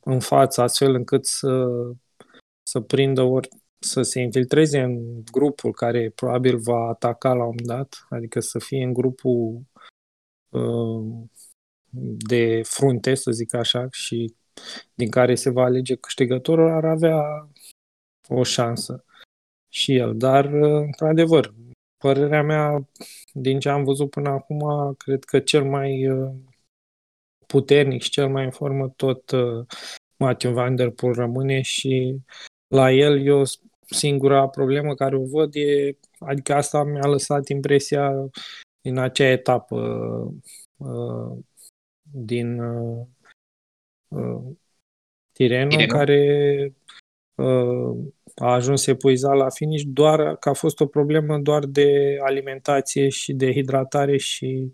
în 0.00 0.20
față 0.20 0.62
astfel 0.62 0.94
încât 0.94 1.26
să 1.26 1.68
să 2.70 2.80
prindă 2.80 3.22
ori 3.22 3.48
să 3.78 4.02
se 4.02 4.20
infiltreze 4.20 4.80
în 4.80 5.24
grupul 5.24 5.72
care 5.72 6.10
probabil 6.10 6.58
va 6.58 6.88
ataca 6.88 7.28
la 7.32 7.44
un 7.44 7.54
moment 7.58 7.66
dat, 7.66 8.06
adică 8.08 8.40
să 8.40 8.58
fie 8.58 8.82
în 8.82 8.92
grupul 8.92 9.62
uh, 10.48 11.28
de 12.18 12.62
frunte, 12.62 13.14
să 13.14 13.30
zic 13.30 13.54
așa, 13.54 13.88
și 13.90 14.34
din 14.94 15.10
care 15.10 15.34
se 15.34 15.50
va 15.50 15.62
alege 15.62 15.94
câștigătorul, 15.94 16.70
ar 16.70 16.84
avea 16.84 17.48
o 18.28 18.42
șansă 18.42 19.04
și 19.68 19.96
el. 19.96 20.16
Dar, 20.16 20.44
uh, 20.52 20.82
într-adevăr, 20.84 21.54
părerea 21.96 22.42
mea, 22.42 22.88
din 23.32 23.58
ce 23.58 23.68
am 23.68 23.84
văzut 23.84 24.10
până 24.10 24.28
acum, 24.28 24.94
cred 24.94 25.24
că 25.24 25.40
cel 25.40 25.64
mai 25.64 26.08
uh, 26.08 26.34
puternic 27.46 28.02
și 28.02 28.10
cel 28.10 28.28
mai 28.28 28.44
în 28.44 28.50
formă 28.50 28.88
tot 28.88 29.30
uh, 29.30 29.66
Matthew 30.16 30.52
Van 30.52 30.76
Der 30.76 30.90
Poel 30.90 31.14
rămâne 31.14 31.60
și 31.60 32.20
la 32.70 32.92
el, 32.92 33.26
eu 33.26 33.42
singura 33.86 34.48
problemă 34.48 34.94
care 34.94 35.16
o 35.16 35.24
văd 35.24 35.54
e, 35.54 35.98
adică 36.18 36.54
asta 36.54 36.84
mi-a 36.84 37.06
lăsat 37.06 37.48
impresia 37.48 38.10
în 38.82 38.98
acea 38.98 39.26
etapă 39.26 39.76
uh, 40.76 41.38
din 42.12 42.60
uh, 42.60 43.06
uh, 44.08 44.56
Tireno, 45.32 45.68
Tireno, 45.68 45.86
care 45.86 46.74
uh, 47.34 48.12
a 48.34 48.52
ajuns 48.52 48.86
epuizat 48.86 49.36
la 49.36 49.48
finish, 49.48 49.84
doar 49.86 50.36
că 50.36 50.48
a 50.48 50.52
fost 50.52 50.80
o 50.80 50.86
problemă 50.86 51.38
doar 51.38 51.64
de 51.64 52.18
alimentație 52.22 53.08
și 53.08 53.32
de 53.32 53.52
hidratare 53.52 54.16
și 54.16 54.72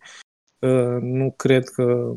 uh, 0.60 0.98
nu 1.00 1.32
cred 1.36 1.68
că 1.68 2.14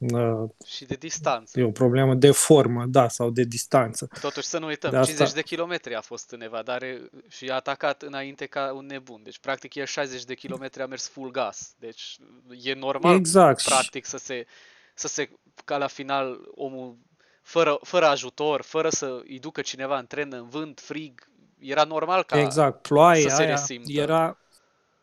uh, 0.00 0.48
Și 0.66 0.84
de 0.84 0.94
distanță. 0.94 1.60
e 1.60 1.64
o 1.64 1.70
problemă 1.70 2.14
de 2.14 2.30
formă, 2.30 2.84
da, 2.86 3.08
sau 3.08 3.30
de 3.30 3.42
distanță. 3.44 4.08
Totuși 4.20 4.46
să 4.46 4.58
nu 4.58 4.66
uităm, 4.66 4.90
De 4.90 4.96
asta- 4.96 5.12
50 5.12 5.34
de 5.34 5.42
kilometri 5.42 5.94
a 5.94 6.00
fost 6.00 6.30
în 6.30 6.40
evadare 6.40 7.00
și 7.28 7.48
a 7.50 7.54
atacat 7.54 8.02
înainte 8.02 8.46
ca 8.46 8.72
un 8.74 8.86
nebun. 8.86 9.20
Deci 9.24 9.38
practic 9.38 9.74
el 9.74 9.84
60 9.86 10.24
de 10.24 10.34
kilometri 10.34 10.82
a 10.82 10.86
mers 10.86 11.08
full 11.08 11.30
gas. 11.30 11.74
Deci 11.78 12.16
e 12.62 12.74
normal 12.74 13.14
Exact. 13.14 13.60
și- 13.60 13.68
practic 13.68 14.04
să 14.04 14.16
se, 14.18 14.46
să 14.94 15.08
se 15.08 15.30
ca 15.64 15.76
la 15.76 15.86
final 15.86 16.40
omul 16.54 16.96
fără, 17.42 17.78
fără 17.82 18.06
ajutor, 18.06 18.62
fără 18.62 18.88
să 18.88 19.20
îi 19.28 19.38
ducă 19.38 19.60
cineva 19.60 19.98
în 19.98 20.06
tren, 20.06 20.32
în 20.32 20.48
vânt, 20.48 20.80
frig, 20.80 21.28
era 21.58 21.84
normal 21.84 22.22
ca 22.22 22.40
Exact, 22.40 22.82
ploaie 22.82 23.22
să 23.28 23.34
se 23.36 23.42
aia 23.42 23.50
resimtă. 23.50 23.92
era, 23.92 24.38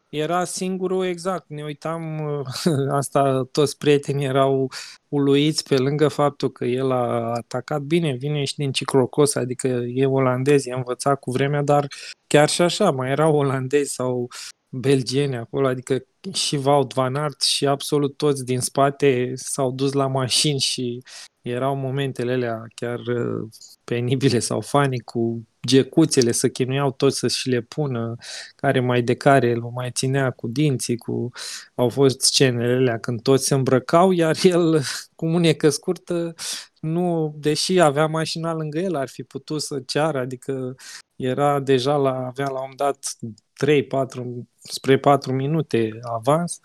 era 0.10 0.44
singurul, 0.44 1.06
exact, 1.06 1.50
ne 1.50 1.64
uitam, 1.64 2.22
asta 2.92 3.48
toți 3.52 3.78
prietenii 3.78 4.26
erau 4.26 4.72
uluiți 5.08 5.64
pe 5.64 5.78
lângă 5.78 6.08
faptul 6.08 6.52
că 6.52 6.66
el 6.66 6.92
a 6.92 7.34
atacat 7.34 7.82
bine, 7.82 8.16
vine 8.16 8.44
și 8.44 8.56
din 8.56 8.72
ciclocos, 8.72 9.36
adică 9.36 9.68
e 9.68 10.06
olandez, 10.06 10.66
e 10.66 10.74
învățat 10.74 11.20
cu 11.20 11.32
vremea, 11.32 11.62
dar 11.62 11.88
chiar 12.28 12.50
și 12.50 12.62
așa, 12.62 12.92
mai 12.92 13.10
erau 13.10 13.36
olandezi 13.36 13.94
sau 13.94 14.28
belgieni 14.70 15.36
acolo, 15.36 15.68
adică 15.68 16.06
și 16.34 16.56
Wout 16.56 16.94
van 16.94 17.16
Aert 17.16 17.42
și 17.42 17.68
absolut 17.68 18.18
toți 18.18 18.46
din 18.46 18.60
spate 18.60 19.32
s-au 19.36 19.72
dus 19.72 19.94
la 19.94 20.08
mașini 20.08 20.60
și 20.60 21.02
erau 21.42 21.76
momentele 21.76 22.32
alea 22.34 22.64
chiar 22.76 23.00
uh, 23.00 23.48
penibile 23.84 24.40
sau 24.40 24.62
fani 24.62 25.00
cu 25.00 25.48
gecuțele, 25.68 26.32
să 26.32 26.50
chinuiau 26.50 26.92
toți 26.92 27.18
să 27.18 27.28
și 27.28 27.50
le 27.50 27.62
pună, 27.62 28.16
care 28.56 28.80
mai 28.80 29.02
de 29.02 29.16
care 29.16 29.52
îl 29.52 29.62
mai 29.62 29.92
ținea 29.92 30.32
cu 30.32 30.48
dinții, 30.48 30.98
cu... 30.98 31.32
au 31.76 31.90
fost 31.90 32.22
scenele 32.22 32.74
alea 32.74 33.00
când 33.00 33.22
toți 33.22 33.46
se 33.46 33.54
îmbrăcau, 33.54 34.12
iar 34.12 34.38
el, 34.44 34.82
cu 35.16 35.28
mânecă 35.28 35.70
scurtă, 35.70 36.34
nu, 36.80 37.36
deși 37.40 37.80
avea 37.80 38.06
mașina 38.08 38.54
lângă 38.54 38.80
el, 38.80 38.96
ar 38.96 39.08
fi 39.08 39.24
putut 39.24 39.62
să 39.62 39.82
ceară, 39.86 40.20
adică 40.20 40.76
era 41.16 41.60
deja 41.60 41.96
la, 41.96 42.26
avea 42.26 42.46
la 42.46 42.52
un 42.52 42.58
moment 42.60 42.78
dat 42.78 43.18
3, 43.54 43.84
4, 43.84 44.48
spre 44.58 44.98
4 44.98 45.34
minute 45.34 46.00
avans, 46.02 46.60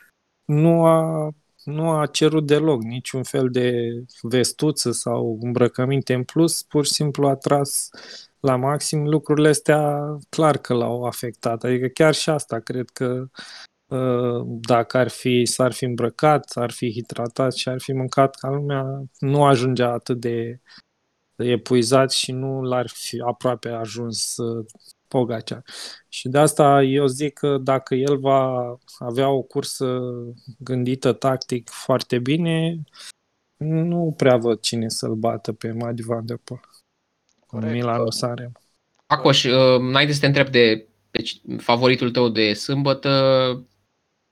nu 0.45 0.85
a, 0.85 1.31
nu 1.65 1.91
a 1.91 2.07
cerut 2.07 2.47
deloc 2.47 2.83
niciun 2.83 3.23
fel 3.23 3.51
de 3.51 3.89
vestuță 4.23 4.91
sau 4.91 5.39
îmbrăcăminte 5.43 6.15
în 6.15 6.25
plus, 6.25 6.63
pur 6.63 6.87
și 6.87 6.93
simplu 6.93 7.29
a 7.29 7.35
tras 7.35 7.89
la 8.43 8.57
maxim 8.57 9.09
lucrurile 9.09 9.49
astea 9.49 10.01
clar 10.29 10.59
că 10.59 10.75
l-au 10.75 11.05
afectat. 11.05 11.65
Adică 11.65 11.87
chiar 11.87 12.15
și 12.15 12.31
asta 12.31 12.59
cred 12.59 12.91
că 12.91 13.25
uh, 13.87 14.47
dacă 14.47 14.99
ar 14.99 15.09
fi, 15.09 15.45
s-ar 15.45 15.73
fi 15.73 15.85
îmbrăcat, 15.85 16.51
ar 16.55 16.71
fi 16.71 16.93
hidratat 16.93 17.55
și 17.55 17.69
ar 17.69 17.81
fi 17.81 17.93
mâncat 17.93 18.37
ca 18.37 18.49
lumea, 18.49 19.03
nu 19.19 19.45
ajungea 19.45 19.93
atât 19.93 20.21
de 20.21 20.61
epuizat 21.37 22.11
și 22.13 22.33
nu 22.33 22.63
l-ar 22.63 22.89
fi 22.89 23.21
aproape 23.27 23.69
ajuns 23.69 24.37
uh, 24.37 24.65
Pogacar. 25.09 25.63
Și 26.09 26.29
de 26.29 26.39
asta 26.39 26.83
eu 26.83 27.07
zic 27.07 27.33
că 27.33 27.59
dacă 27.59 27.95
el 27.95 28.19
va 28.19 28.77
avea 28.99 29.29
o 29.29 29.43
cursă 29.43 30.01
gândită 30.59 31.13
tactic 31.13 31.71
foarte 31.71 32.19
bine, 32.19 32.83
nu 33.57 34.15
prea 34.17 34.37
văd 34.37 34.61
cine 34.61 34.89
să-l 34.89 35.15
bată 35.15 35.53
pe 35.53 35.73
Madi 35.73 36.03
Van 36.03 36.27
Der 36.27 36.41
Poel. 36.45 36.72
Corect. 37.53 37.73
Milano 37.73 38.11
Sanremo. 38.11 38.53
Acoș, 39.07 39.45
uh, 39.45 39.79
înainte 39.79 40.13
să 40.13 40.21
te 40.21 40.27
întreb 40.27 40.49
de 40.49 40.87
pe 41.11 41.23
ci- 41.23 41.41
favoritul 41.59 42.11
tău 42.11 42.29
de 42.29 42.53
sâmbătă, 42.53 43.11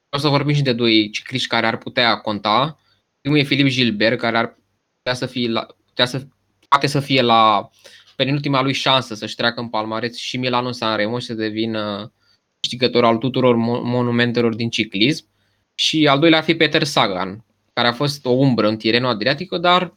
o 0.08 0.18
să 0.18 0.28
vorbim 0.28 0.54
și 0.54 0.62
de 0.62 0.72
doi 0.72 1.10
cicliști 1.10 1.48
care 1.48 1.66
ar 1.66 1.76
putea 1.78 2.16
conta. 2.16 2.78
Primul 3.20 3.38
e 3.38 3.42
Filip 3.42 3.66
Gilbert, 3.66 4.18
care 4.18 4.36
ar 4.38 4.58
putea 4.96 5.14
să 5.14 5.26
fie 5.26 5.48
la, 5.48 5.66
putea 5.86 6.06
să, 6.06 6.26
poate 6.68 6.86
să 6.86 7.00
fie 7.00 7.22
la 7.22 7.70
penultima 8.16 8.62
lui 8.62 8.72
șansă 8.72 9.14
să-și 9.14 9.34
treacă 9.34 9.60
în 9.60 9.68
palmareț 9.68 10.16
și 10.16 10.36
Milano 10.36 10.72
Sanremo 10.72 11.18
și 11.18 11.26
să 11.26 11.34
devină 11.34 12.12
câștigător 12.60 13.04
al 13.04 13.16
tuturor 13.16 13.54
mo- 13.54 13.82
monumentelor 13.82 14.54
din 14.54 14.70
ciclism. 14.70 15.26
Și 15.74 16.06
al 16.06 16.18
doilea 16.18 16.38
ar 16.38 16.44
fi 16.44 16.54
Peter 16.54 16.84
Sagan, 16.84 17.44
care 17.72 17.88
a 17.88 17.92
fost 17.92 18.24
o 18.24 18.30
umbră 18.30 18.68
în 18.68 18.76
Tireno 18.76 19.08
Adriatico, 19.08 19.58
dar 19.58 19.94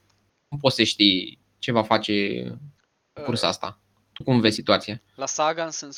nu 0.48 0.58
poți 0.58 0.76
să 0.76 0.84
știi 0.84 1.40
ce 1.60 1.72
va 1.72 1.84
face 1.84 2.46
Uh, 2.46 2.58
cursa 3.21 3.47
asta. 3.47 3.80
Tu 4.13 4.23
cum 4.23 4.39
vezi 4.39 4.56
situația? 4.56 5.02
La 5.15 5.26
Sagan 5.26 5.71
sunt 5.71 5.95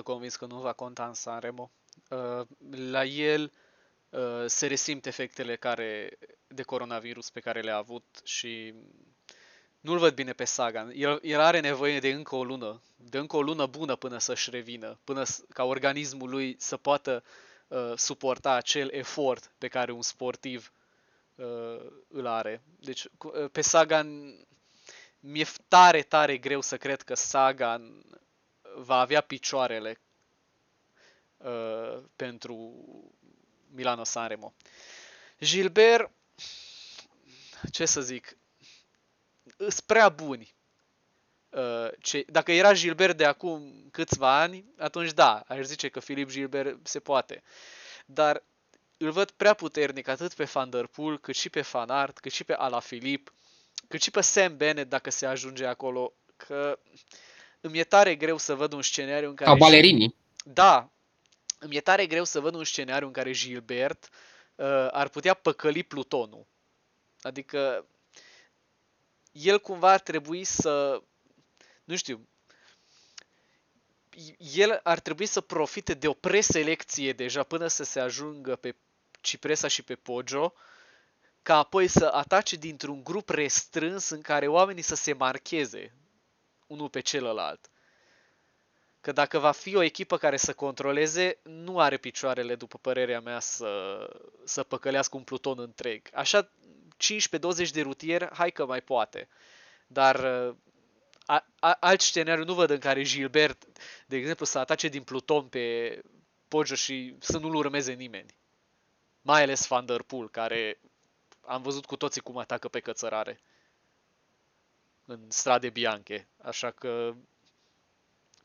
100% 0.00 0.02
convins 0.02 0.36
că 0.36 0.46
nu 0.46 0.56
va 0.60 0.72
conta 0.72 1.06
în 1.06 1.14
Sanremo. 1.14 1.70
Uh, 2.10 2.46
La 2.90 3.04
el 3.04 3.52
uh, 4.08 4.20
se 4.46 4.66
resimt 4.66 5.06
efectele 5.06 5.56
care, 5.56 6.18
de 6.46 6.62
coronavirus 6.62 7.30
pe 7.30 7.40
care 7.40 7.60
le-a 7.60 7.76
avut 7.76 8.20
și 8.24 8.74
nu-l 9.80 9.98
văd 9.98 10.14
bine 10.14 10.32
pe 10.32 10.44
Sagan. 10.44 10.92
El, 10.94 11.18
el 11.22 11.40
are 11.40 11.60
nevoie 11.60 11.98
de 11.98 12.10
încă 12.10 12.34
o 12.36 12.44
lună, 12.44 12.82
de 12.96 13.18
încă 13.18 13.36
o 13.36 13.42
lună 13.42 13.66
bună 13.66 13.96
până 13.96 14.18
să-și 14.18 14.50
revină, 14.50 14.98
până 15.04 15.24
s- 15.24 15.42
ca 15.48 15.64
organismul 15.64 16.30
lui 16.30 16.54
să 16.58 16.76
poată 16.76 17.22
uh, 17.68 17.92
suporta 17.96 18.52
acel 18.52 18.88
efort 18.92 19.52
pe 19.58 19.68
care 19.68 19.92
un 19.92 20.02
sportiv 20.02 20.72
uh, 21.34 21.86
îl 22.08 22.26
are. 22.26 22.62
Deci 22.80 23.06
cu- 23.18 23.32
uh, 23.42 23.50
pe 23.52 23.60
Sagan 23.60 24.34
mi-e 25.26 25.46
tare, 25.68 26.02
tare 26.02 26.38
greu 26.38 26.60
să 26.60 26.76
cred 26.76 27.02
că 27.02 27.14
Sagan 27.14 28.04
va 28.74 28.98
avea 29.00 29.20
picioarele 29.20 30.00
uh, 31.36 32.02
pentru 32.16 32.84
Milano 33.70 34.04
Sanremo. 34.04 34.54
Gilbert, 35.40 36.10
ce 37.70 37.86
să 37.86 38.00
zic, 38.00 38.36
îs 39.56 39.80
prea 39.80 40.08
buni. 40.08 40.54
Uh, 41.48 41.88
ce, 42.00 42.24
dacă 42.28 42.52
era 42.52 42.72
Gilbert 42.72 43.16
de 43.16 43.24
acum 43.24 43.88
câțiva 43.90 44.40
ani, 44.40 44.64
atunci 44.78 45.12
da, 45.12 45.44
aș 45.46 45.64
zice 45.64 45.88
că 45.88 46.00
Filip 46.00 46.30
Gilbert 46.30 46.86
se 46.86 47.00
poate. 47.00 47.42
Dar 48.06 48.42
îl 48.96 49.10
văd 49.10 49.30
prea 49.30 49.54
puternic 49.54 50.08
atât 50.08 50.34
pe 50.34 50.44
Van 50.44 50.70
Der 50.70 50.86
Poel, 50.86 51.18
cât 51.18 51.34
și 51.34 51.50
pe 51.50 51.60
Van 51.60 51.90
Aert, 51.90 52.18
cât 52.18 52.32
și 52.32 52.44
pe 52.44 52.54
Alaphilippe, 52.54 53.30
cât 53.88 54.02
și 54.02 54.10
pe 54.10 54.20
Sam 54.20 54.56
Bennett 54.56 54.90
dacă 54.90 55.10
se 55.10 55.26
ajunge 55.26 55.66
acolo, 55.66 56.12
că 56.36 56.78
îmi 57.60 57.78
e 57.78 57.84
tare 57.84 58.14
greu 58.14 58.36
să 58.36 58.54
văd 58.54 58.72
un 58.72 58.82
scenariu 58.82 59.28
în 59.28 59.34
care... 59.34 59.50
Ca 59.50 59.56
balerini. 59.56 60.14
Da, 60.44 60.90
îmi 61.58 61.76
e 61.76 61.80
tare 61.80 62.06
greu 62.06 62.24
să 62.24 62.40
văd 62.40 62.54
un 62.54 62.64
scenariu 62.64 63.06
în 63.06 63.12
care 63.12 63.32
Gilbert 63.32 64.08
uh, 64.54 64.66
ar 64.90 65.08
putea 65.08 65.34
păcăli 65.34 65.82
Plutonul. 65.82 66.46
Adică 67.20 67.86
el 69.32 69.60
cumva 69.60 69.92
ar 69.92 70.00
trebui 70.00 70.44
să, 70.44 71.02
nu 71.84 71.96
știu, 71.96 72.28
el 74.54 74.80
ar 74.82 75.00
trebui 75.00 75.26
să 75.26 75.40
profite 75.40 75.94
de 75.94 76.08
o 76.08 76.12
preselecție 76.12 77.12
deja 77.12 77.42
până 77.42 77.66
să 77.66 77.84
se 77.84 78.00
ajungă 78.00 78.56
pe 78.56 78.76
Cipresa 79.20 79.68
și 79.68 79.82
pe 79.82 79.94
Poggio, 79.94 80.52
ca 81.46 81.58
apoi 81.58 81.86
să 81.88 82.10
atace 82.12 82.56
dintr-un 82.56 83.04
grup 83.04 83.28
restrâns 83.28 84.08
în 84.08 84.20
care 84.20 84.46
oamenii 84.46 84.82
să 84.82 84.94
se 84.94 85.12
marcheze 85.12 85.94
unul 86.66 86.88
pe 86.88 87.00
celălalt. 87.00 87.70
Că 89.00 89.12
dacă 89.12 89.38
va 89.38 89.50
fi 89.50 89.76
o 89.76 89.82
echipă 89.82 90.16
care 90.16 90.36
să 90.36 90.54
controleze, 90.54 91.38
nu 91.42 91.78
are 91.80 91.96
picioarele, 91.96 92.54
după 92.54 92.78
părerea 92.78 93.20
mea, 93.20 93.40
să, 93.40 93.98
să 94.44 94.62
păcălească 94.62 95.16
un 95.16 95.22
pluton 95.22 95.58
întreg. 95.58 96.08
Așa, 96.12 96.50
15-20 97.66 97.70
de 97.72 97.82
rutier, 97.82 98.28
hai 98.32 98.50
că 98.50 98.66
mai 98.66 98.80
poate. 98.80 99.28
Dar 99.86 100.24
a, 101.26 101.46
a, 101.58 101.76
alt 101.80 102.00
scenariu 102.00 102.44
nu 102.44 102.54
văd 102.54 102.70
în 102.70 102.78
care 102.78 103.02
Gilbert, 103.02 103.64
de 104.06 104.16
exemplu, 104.16 104.44
să 104.44 104.58
atace 104.58 104.88
din 104.88 105.02
pluton 105.02 105.44
pe 105.48 105.98
Poggio 106.48 106.74
și 106.74 107.16
să 107.18 107.38
nu-l 107.38 107.54
urmeze 107.54 107.92
nimeni. 107.92 108.36
Mai 109.22 109.42
ales 109.42 109.66
Van 109.66 109.86
Der 109.86 110.02
Poel, 110.02 110.30
care 110.30 110.80
am 111.46 111.62
văzut 111.62 111.86
cu 111.86 111.96
toții 111.96 112.20
cum 112.20 112.36
atacă 112.36 112.68
pe 112.68 112.80
cățărare 112.80 113.40
în 115.04 115.30
strade 115.30 115.70
bianche. 115.70 116.28
Așa 116.42 116.70
că 116.70 117.14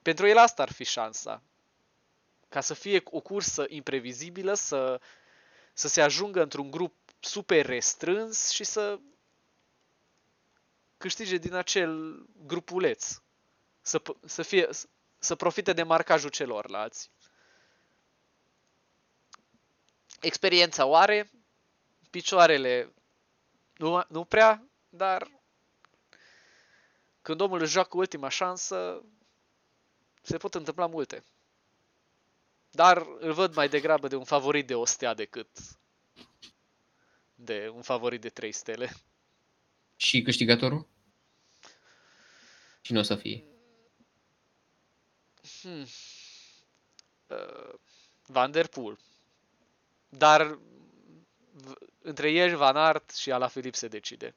pentru 0.02 0.28
el 0.28 0.38
asta 0.38 0.62
ar 0.62 0.72
fi 0.72 0.84
șansa. 0.84 1.42
Ca 2.50 2.62
să 2.62 2.74
fie 2.74 3.02
o 3.06 3.20
cursă 3.20 3.66
imprevizibilă, 3.68 4.54
să, 4.54 5.02
să 5.74 5.88
se 5.88 6.02
ajungă 6.02 6.42
într-un 6.42 6.72
grup 6.72 6.96
super 7.20 7.66
restrâns 7.66 8.50
și 8.50 8.64
să 8.64 9.00
câștige 10.98 11.38
din 11.38 11.54
acel 11.54 12.24
grupuleț. 12.46 13.22
Să, 13.82 14.02
p- 14.02 14.26
să, 14.26 14.42
fie, 14.42 14.70
să 15.20 15.36
profite 15.36 15.74
de 15.74 15.84
marcajul 15.84 16.30
celorlalți. 16.30 17.10
Experiența 20.20 20.86
o 20.86 20.96
are, 20.96 21.32
picioarele 22.12 22.94
nu, 23.78 24.04
nu 24.08 24.26
prea, 24.26 24.70
dar 24.90 25.32
când 27.22 27.42
omul 27.42 27.62
își 27.62 27.72
joacă 27.72 27.98
ultima 27.98 28.30
șansă, 28.30 29.04
se 30.22 30.38
pot 30.38 30.56
întâmpla 30.56 30.86
multe. 30.86 31.24
Dar 32.72 33.08
îl 33.20 33.34
văd 33.34 33.56
mai 33.56 33.70
degrabă 33.70 34.08
de 34.08 34.16
un 34.16 34.24
favorit 34.24 34.68
de 34.68 34.76
o 34.76 34.86
stea 34.86 35.14
decât 35.14 35.48
de 37.36 37.70
un 37.74 37.82
favorit 37.82 38.22
de 38.22 38.30
3 38.30 38.52
stele. 38.52 38.94
Și 39.96 40.22
câștigătorul? 40.22 40.88
Cine 42.82 43.00
o 43.00 43.02
să 43.02 43.16
fie? 43.16 43.44
Hmm. 45.62 45.86
Uh, 47.28 47.74
Van 48.26 48.52
Der 48.52 48.68
Poel. 48.68 49.00
Dar 50.10 50.60
v- 51.52 51.91
între 52.02 52.32
el, 52.32 52.56
Van 52.56 52.76
Aert 52.76 53.16
și 53.16 53.32
Ala 53.32 53.48
Filip 53.48 53.76
se 53.76 53.88
decide. 53.88 54.36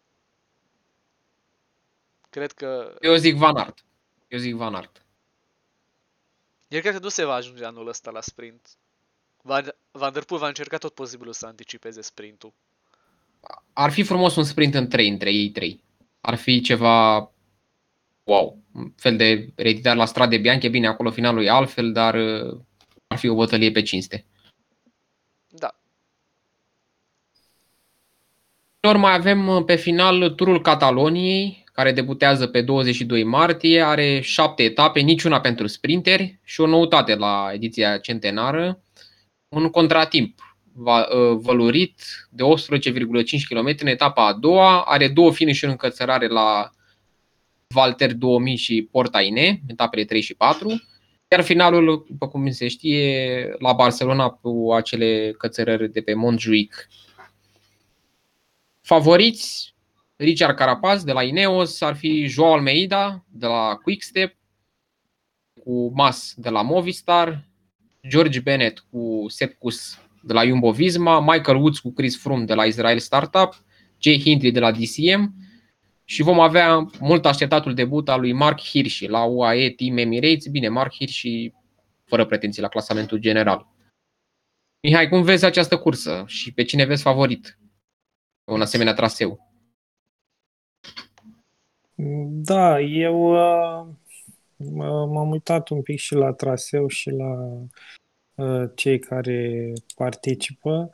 Cred 2.31 2.53
că 2.53 2.97
Eu 3.01 3.15
zic 3.15 3.37
Van 3.37 3.57
Aert. 3.57 3.85
Eu 4.29 4.39
zic 4.39 4.55
Van 4.55 4.75
Aert. 4.75 5.03
el 6.69 6.81
cred 6.81 6.93
că 6.93 6.99
nu 6.99 7.09
se 7.09 7.25
va 7.25 7.35
ajunge 7.35 7.65
anul 7.65 7.89
ăsta 7.89 8.11
la 8.11 8.21
sprint. 8.21 8.69
Van, 9.43 9.75
Van 9.91 10.13
Der 10.13 10.25
Poel 10.25 10.41
va 10.41 10.49
încerca 10.49 10.79
tot 10.79 10.95
posibilul 10.95 11.33
să 11.33 11.47
anticipeze 11.47 12.01
sprintul. 12.01 12.53
Ar 13.73 13.93
fi 13.93 14.03
frumos 14.03 14.37
un 14.37 14.45
sprint 14.45 14.75
în 14.75 14.89
trei, 14.89 15.09
între 15.09 15.33
ei 15.33 15.51
trei. 15.51 15.83
Ar 16.21 16.35
fi 16.35 16.61
ceva 16.61 17.31
wow. 18.25 18.59
Un 18.73 18.93
fel 18.97 19.17
de 19.17 19.53
reeditare 19.55 19.97
la 19.97 20.05
strade 20.05 20.39
bianche, 20.39 20.69
bine, 20.69 20.87
acolo 20.87 21.11
finalul 21.11 21.45
e 21.45 21.51
altfel, 21.51 21.93
dar 21.93 22.15
uh, 22.15 22.61
ar 23.07 23.19
fi 23.19 23.29
o 23.29 23.35
bătălie 23.35 23.71
pe 23.71 23.83
cinste. 23.83 24.25
Da. 25.49 25.77
Lor 28.85 28.97
mai 28.97 29.15
avem 29.15 29.49
uh, 29.49 29.65
pe 29.65 29.75
final 29.75 30.31
turul 30.31 30.61
Cataloniei, 30.61 31.65
care 31.73 31.93
debutează 31.93 32.47
pe 32.47 32.63
22 32.63 33.25
martie, 33.25 33.83
are 33.83 34.21
șapte 34.21 34.63
etape, 34.63 35.01
niciuna 35.01 35.41
pentru 35.41 35.67
sprinteri 35.67 36.41
și 36.43 36.61
o 36.61 36.67
noutate 36.67 37.15
la 37.15 37.51
ediția 37.53 37.97
centenară, 37.99 38.83
un 39.49 39.69
contratimp 39.69 40.39
va- 40.73 41.09
uh, 41.15 41.39
vălurit 41.43 42.03
de 42.31 42.43
18,5 42.43 43.47
km 43.49 43.75
în 43.81 43.87
etapa 43.87 44.27
a 44.27 44.33
doua, 44.33 44.83
are 44.83 45.09
două 45.09 45.33
finish 45.33 45.63
în 45.63 45.77
cățărare 45.77 46.27
la 46.27 46.71
Valter 47.67 48.15
2000 48.15 48.57
și 48.57 48.89
Portaine, 48.91 49.61
etapele 49.67 50.05
3 50.05 50.21
și 50.21 50.35
4, 50.35 50.83
iar 51.29 51.43
finalul, 51.43 52.07
după 52.09 52.29
cum 52.29 52.51
se 52.51 52.69
știe, 52.69 53.55
la 53.59 53.73
Barcelona 53.73 54.29
cu 54.29 54.73
acele 54.73 55.35
cățărări 55.39 55.93
de 55.93 56.01
pe 56.01 56.15
Montjuic. 56.15 56.89
Favoriți, 58.85 59.75
Richard 60.17 60.57
Carapaz 60.57 61.05
de 61.05 61.13
la 61.13 61.23
Ineos, 61.23 61.81
ar 61.81 61.97
fi 61.97 62.27
Joao 62.27 62.53
Almeida 62.53 63.25
de 63.29 63.47
la 63.47 63.75
Quickstep, 63.83 64.37
cu 65.65 65.93
Mas 65.95 66.35
de 66.37 66.49
la 66.49 66.63
Movistar, 66.63 67.49
George 68.09 68.41
Bennett 68.41 68.79
cu 68.91 69.25
Sepkus 69.29 69.99
de 70.23 70.33
la 70.33 70.45
Jumbo 70.45 70.73
Visma, 70.73 71.21
Michael 71.21 71.57
Woods 71.57 71.79
cu 71.79 71.93
Chris 71.93 72.21
Froome 72.21 72.45
de 72.45 72.55
la 72.55 72.65
Israel 72.65 72.99
Startup, 72.99 73.65
Jay 73.99 74.21
Hindley 74.21 74.53
de 74.53 74.61
la 74.61 74.73
DCM 74.73 75.35
și 76.05 76.23
vom 76.23 76.41
avea 76.41 76.91
mult 77.01 77.27
așteptatul 77.27 77.75
debut 77.75 78.09
al 78.09 78.21
lui 78.21 78.33
Mark 78.33 78.61
Hirschi 78.61 79.07
la 79.07 79.25
UAE 79.25 79.71
Team 79.71 79.97
Emirates. 79.97 80.47
Bine, 80.47 80.69
Mark 80.69 80.95
Hirschi 80.95 81.53
fără 82.05 82.25
pretenții 82.25 82.63
la 82.63 82.69
clasamentul 82.69 83.19
general. 83.19 83.67
Mihai, 84.81 85.09
cum 85.09 85.23
vezi 85.23 85.45
această 85.45 85.79
cursă 85.79 86.25
și 86.27 86.53
pe 86.53 86.63
cine 86.63 86.85
vezi 86.85 87.03
favorit? 87.03 87.59
Pe 88.45 88.53
Un 88.53 88.61
asemenea 88.61 88.95
traseu. 88.95 89.53
Da, 92.29 92.81
eu 92.81 93.33
uh, 93.33 93.87
m- 94.57 95.09
m-am 95.13 95.31
uitat 95.31 95.69
un 95.69 95.83
pic 95.83 95.99
și 95.99 96.15
la 96.15 96.33
traseu 96.33 96.89
și 96.89 97.11
la 97.11 97.63
uh, 98.35 98.71
cei 98.75 98.99
care 98.99 99.73
participă. 99.97 100.91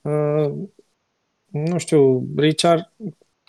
Uh, 0.00 0.52
nu 1.46 1.78
știu, 1.78 2.26
Richard 2.36 2.92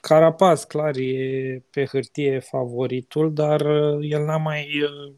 Carapaz, 0.01 0.63
clar, 0.63 0.95
e 0.95 1.63
pe 1.69 1.85
hârtie 1.85 2.39
favoritul, 2.39 3.33
dar 3.33 3.61
uh, 3.61 4.11
el 4.11 4.23
n-a 4.25 4.37
mai 4.37 4.81
uh, 4.81 5.13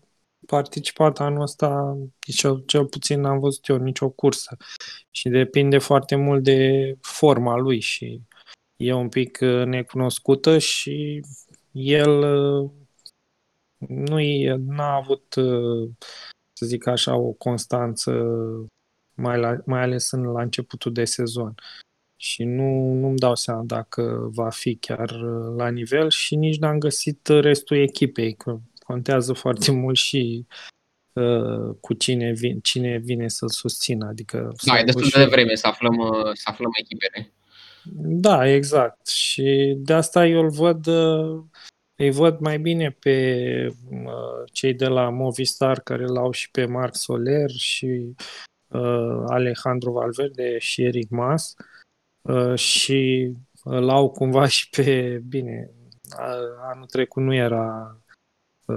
participat 0.49 1.19
anul 1.19 1.41
ăsta, 1.41 1.97
cel, 2.19 2.63
cel 2.65 2.85
puțin 2.85 3.19
n-am 3.19 3.39
văzut 3.39 3.67
eu 3.67 3.77
nicio 3.77 4.09
cursă. 4.09 4.57
Și 5.11 5.29
depinde 5.29 5.77
foarte 5.77 6.15
mult 6.15 6.43
de 6.43 6.93
forma 7.01 7.55
lui 7.55 7.79
și 7.79 8.21
e 8.77 8.93
un 8.93 9.09
pic 9.09 9.39
uh, 9.41 9.65
necunoscută 9.65 10.57
și 10.57 11.21
el 11.71 12.19
uh, 12.19 12.69
nu 13.87 14.19
e, 14.19 14.55
n-a 14.55 14.93
avut, 14.93 15.35
uh, 15.35 15.89
să 16.53 16.65
zic 16.65 16.87
așa, 16.87 17.15
o 17.15 17.31
constanță, 17.31 18.11
mai, 19.13 19.39
la, 19.39 19.57
mai 19.65 19.81
ales 19.81 20.11
în, 20.11 20.23
la 20.23 20.41
începutul 20.41 20.93
de 20.93 21.05
sezon. 21.05 21.55
Și 22.15 22.43
nu, 22.43 22.93
nu-mi 22.93 23.17
dau 23.17 23.35
seama 23.35 23.63
dacă 23.65 24.29
va 24.31 24.49
fi 24.49 24.75
chiar 24.75 25.09
uh, 25.09 25.55
la 25.57 25.69
nivel 25.69 26.09
și 26.09 26.35
nici 26.35 26.59
n-am 26.59 26.77
găsit 26.77 27.27
restul 27.27 27.77
echipei, 27.77 28.33
că 28.33 28.59
contează 28.93 29.33
foarte 29.33 29.71
mult 29.71 29.97
și 29.97 30.45
uh, 31.13 31.75
cu 31.79 31.93
cine 31.93 32.31
vine, 32.31 32.59
cine 32.59 32.97
vine 32.97 33.27
să-l 33.27 33.49
susțină. 33.49 34.07
Adică 34.07 34.37
Da, 34.65 34.73
e 34.73 34.75
s-au 34.75 34.85
destul 34.85 35.03
și- 35.03 35.11
de 35.11 35.23
devreme 35.23 35.55
să 35.55 35.67
aflăm, 35.67 35.97
uh, 35.97 36.29
să 36.33 36.43
aflăm 36.43 36.71
echipele. 36.79 37.31
Da, 38.01 38.47
exact. 38.49 39.07
Și 39.07 39.75
de 39.77 39.93
asta 39.93 40.25
eu 40.25 40.41
îl 40.41 40.49
văd, 40.49 40.85
uh, 40.87 41.43
îi 41.95 42.11
văd 42.11 42.39
mai 42.39 42.59
bine 42.59 42.89
pe 42.99 43.15
uh, 43.91 44.49
cei 44.51 44.73
de 44.73 44.87
la 44.87 45.09
Movistar 45.09 45.79
care 45.79 46.05
l-au 46.05 46.31
și 46.31 46.51
pe 46.51 46.65
Marc 46.65 46.95
Soler 46.95 47.49
și 47.49 48.15
uh, 48.67 49.23
Alejandro 49.27 49.91
Valverde 49.91 50.57
și 50.57 50.83
Eric 50.83 51.09
Mas 51.09 51.53
uh, 52.21 52.55
și 52.55 53.31
îl 53.63 53.89
au 53.89 54.09
cumva 54.09 54.47
și 54.47 54.69
pe, 54.69 55.21
bine, 55.27 55.69
a- 56.17 56.69
anul 56.73 56.85
trecut 56.85 57.23
nu 57.23 57.33
era 57.33 57.95
uh, 57.95 58.08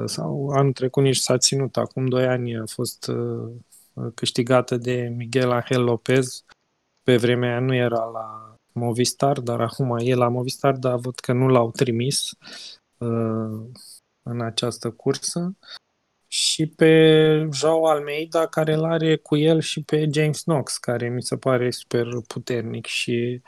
sau 0.05 0.49
anul 0.49 0.73
trecut 0.73 1.03
nici 1.03 1.17
s-a 1.17 1.39
ținut, 1.39 1.77
acum 1.77 2.07
doi 2.07 2.27
ani 2.27 2.57
a 2.57 2.65
fost 2.67 3.07
uh, 3.07 3.51
câștigată 4.15 4.77
de 4.77 5.13
Miguel 5.17 5.51
Angel 5.51 5.83
Lopez, 5.83 6.45
pe 7.03 7.17
vremea 7.17 7.51
aia 7.51 7.61
nu 7.61 7.75
era 7.75 8.05
la 8.05 8.55
Movistar, 8.73 9.41
dar 9.41 9.61
acum 9.61 9.97
e 9.99 10.15
la 10.15 10.29
Movistar, 10.29 10.77
dar 10.77 10.97
văd 10.97 11.15
că 11.19 11.33
nu 11.33 11.49
l-au 11.49 11.71
trimis 11.71 12.31
uh, 12.99 13.61
în 14.23 14.41
această 14.41 14.91
cursă. 14.91 15.57
Și 16.27 16.67
pe 16.67 17.49
Joao 17.53 17.87
Almeida, 17.87 18.47
care 18.47 18.73
îl 18.73 18.85
are 18.85 19.17
cu 19.17 19.37
el 19.37 19.61
și 19.61 19.83
pe 19.83 20.09
James 20.13 20.43
Knox, 20.43 20.79
care 20.79 21.09
mi 21.09 21.23
se 21.23 21.37
pare 21.37 21.71
super 21.71 22.07
puternic. 22.27 22.87
Și 22.87 23.43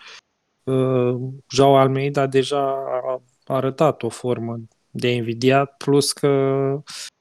uh, 0.64 1.16
Joao 1.48 1.76
Almeida 1.76 2.26
deja 2.26 2.62
a 3.02 3.22
arătat 3.44 4.02
o 4.02 4.08
formă 4.08 4.60
de 4.94 5.10
invidiat, 5.10 5.76
plus 5.76 6.12
că, 6.12 6.28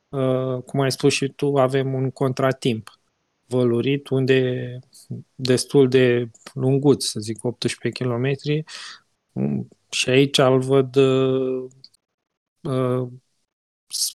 uh, 0.09 0.63
cum 0.65 0.79
ai 0.79 0.91
spus 0.91 1.13
și 1.13 1.27
tu, 1.27 1.57
avem 1.57 1.93
un 1.93 2.11
contratimp 2.11 2.99
vălurit 3.45 4.07
unde 4.07 4.79
destul 5.35 5.89
de 5.89 6.29
lunguț, 6.53 7.05
să 7.05 7.19
zic 7.19 7.43
18 7.43 8.03
km. 8.03 8.31
Și 9.89 10.09
aici 10.09 10.37
îl 10.37 10.59
văd 10.59 10.95
uh, 10.95 11.69
uh, 12.61 13.07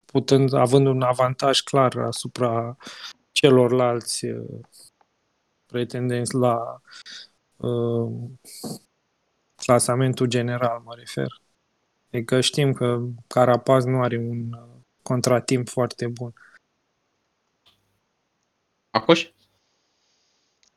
putând, 0.06 0.54
având 0.54 0.88
un 0.88 1.02
avantaj 1.02 1.60
clar 1.60 1.98
asupra 1.98 2.78
celorlalți 3.32 4.26
uh, 4.26 4.60
pretendenți 5.66 6.36
la 6.36 6.82
uh, 7.56 8.12
clasamentul 9.56 10.28
general, 10.28 10.82
mă 10.86 10.96
refer. 10.96 11.45
Adică 12.16 12.42
știm 12.42 12.74
că 12.74 13.00
Carapaz 13.28 13.86
nu 13.86 14.02
are 14.02 14.18
un 14.18 14.54
uh, 14.54 14.68
contratimp 15.02 15.70
foarte 15.70 16.08
bun. 16.08 16.34
Acoș? 18.90 19.30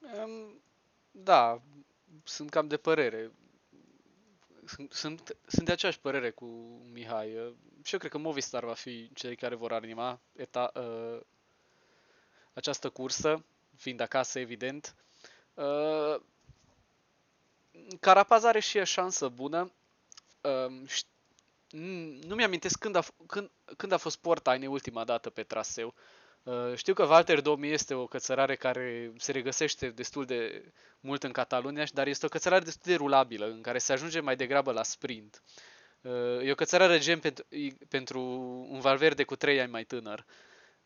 Um, 0.01 0.61
Da, 1.11 1.63
sunt 2.25 2.51
cam 2.51 2.69
de 2.69 2.77
părere. 2.77 3.31
Sunt, 4.65 4.93
sunt, 4.93 5.37
sunt 5.47 5.67
de 5.67 5.73
aceeași 5.73 6.01
părere 6.01 6.31
cu 6.31 6.45
Mihai. 6.93 7.37
Uh, 7.37 7.53
Și 7.83 7.93
eu 7.93 7.99
cred 7.99 8.11
că 8.11 8.19
Movistar 8.19 8.65
va 8.65 8.75
fi 8.75 9.11
cei 9.15 9.37
care 9.37 9.55
vor 9.55 9.73
anima 9.73 10.21
eta, 10.37 10.73
uh, 10.75 11.21
această 12.53 12.91
cursă, 12.91 13.45
fiind 13.77 14.01
acasă, 14.01 14.39
evident. 14.39 14.95
Uh, 15.55 16.21
Carapaz 18.01 18.45
are 18.45 18.61
și 18.61 18.79
e 18.79 18.85
șansă 18.85 19.29
bună. 19.29 19.73
Uh, 20.41 20.83
ș- 20.87 21.05
n- 21.05 21.18
nu 21.71 22.35
mi-amintesc 22.35 22.79
când 22.79 22.97
a, 22.97 23.03
f- 23.03 23.27
când, 23.27 23.51
când 23.77 23.93
a 23.93 23.97
fost 23.97 24.19
Portaine 24.19 24.67
ultima 24.67 25.05
dată 25.05 25.31
pe 25.31 25.43
traseu. 25.43 25.95
Uh, 26.43 26.75
Știu 26.75 26.95
că 26.95 27.05
Walter 27.05 27.41
2000 27.41 27.73
este 27.73 27.95
o 27.95 28.07
cățărare 28.07 28.57
care 28.57 29.13
se 29.17 29.33
regăsește 29.33 29.91
destul 29.91 30.25
de 30.25 30.73
mult 31.01 31.23
în 31.23 31.33
Catalunia, 31.33 31.85
dar 31.93 32.07
este 32.07 32.27
o 32.27 32.29
cățărare 32.29 32.65
destul 32.65 32.91
de 32.91 32.97
rulabilă, 32.97 33.47
în 33.47 33.63
care 33.63 33.79
se 33.79 33.93
ajunge 33.93 34.21
mai 34.21 34.37
degrabă 34.37 34.73
la 34.73 34.83
sprint. 34.83 35.43
Uh, 36.01 36.41
E 36.43 36.51
o 36.51 36.55
cățărare 36.55 36.99
gen 36.99 37.19
pentru, 37.19 37.45
pentru 37.89 38.21
un 38.71 38.81
Valverde 38.81 39.25
cu 39.25 39.37
3 39.37 39.61
ani 39.61 39.71
mai 39.71 39.85
tânăr, 39.85 40.25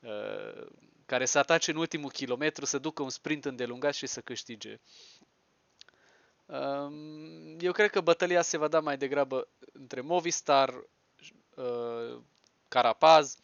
uh, 0.01 0.67
care 1.07 1.25
să 1.25 1.39
atace 1.39 1.71
în 1.71 1.77
ultimul 1.77 2.11
kilometru, 2.11 2.65
să 2.65 2.79
ducă 2.79 3.03
un 3.03 3.11
sprint 3.11 3.45
îndelungat 3.45 3.95
și 3.95 4.07
să 4.07 4.21
câștige. 4.21 4.81
Um, 6.47 7.57
eu 7.61 7.73
cred 7.73 7.91
că 7.91 8.01
bătălia 8.01 8.43
se 8.43 8.57
va 8.57 8.69
da 8.69 8.81
mai 8.81 8.97
degrabă 8.97 9.49
între 9.73 10.01
Movistar, 10.01 10.75
uh, 11.55 12.21
Carapaz, 12.69 13.37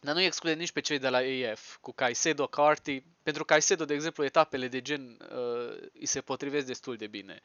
dar 0.00 0.14
nu 0.14 0.20
exclude 0.20 0.54
nici 0.54 0.72
pe 0.72 0.80
cei 0.80 0.98
de 0.98 1.08
la 1.08 1.18
AF, 1.52 1.76
cu 1.80 1.92
Caicedo, 1.92 2.46
Carty. 2.46 3.02
Pentru 3.22 3.44
Caicedo, 3.44 3.84
de 3.84 3.94
exemplu, 3.94 4.24
etapele 4.24 4.68
de 4.68 4.80
gen 4.80 5.16
uh, 5.30 5.88
îi 5.92 6.06
se 6.06 6.20
potrivesc 6.20 6.66
destul 6.66 6.96
de 6.96 7.06
bine. 7.06 7.42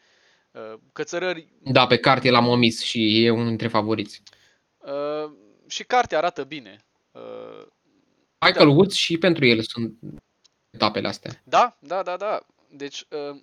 Uh, 0.51 0.79
cățărări... 0.93 1.47
Da, 1.63 1.87
pe 1.87 1.97
Carty 1.97 2.29
l-am 2.29 2.47
omis 2.47 2.81
și 2.81 3.25
e 3.25 3.29
unul 3.29 3.47
dintre 3.47 3.67
favoriți. 3.67 4.21
Uh, 4.77 5.31
și 5.67 5.83
Carty 5.83 6.15
arată 6.15 6.43
bine. 6.43 6.85
Uh, 7.11 7.65
Michael 8.45 8.67
da. 8.67 8.73
Woods 8.73 8.95
și 8.95 9.17
pentru 9.17 9.45
el 9.45 9.61
sunt 9.61 9.97
etapele 10.69 11.07
astea. 11.07 11.41
Da, 11.43 11.77
da, 11.79 12.03
da, 12.03 12.17
da. 12.17 12.45
Deci, 12.69 13.05
uh, 13.09 13.41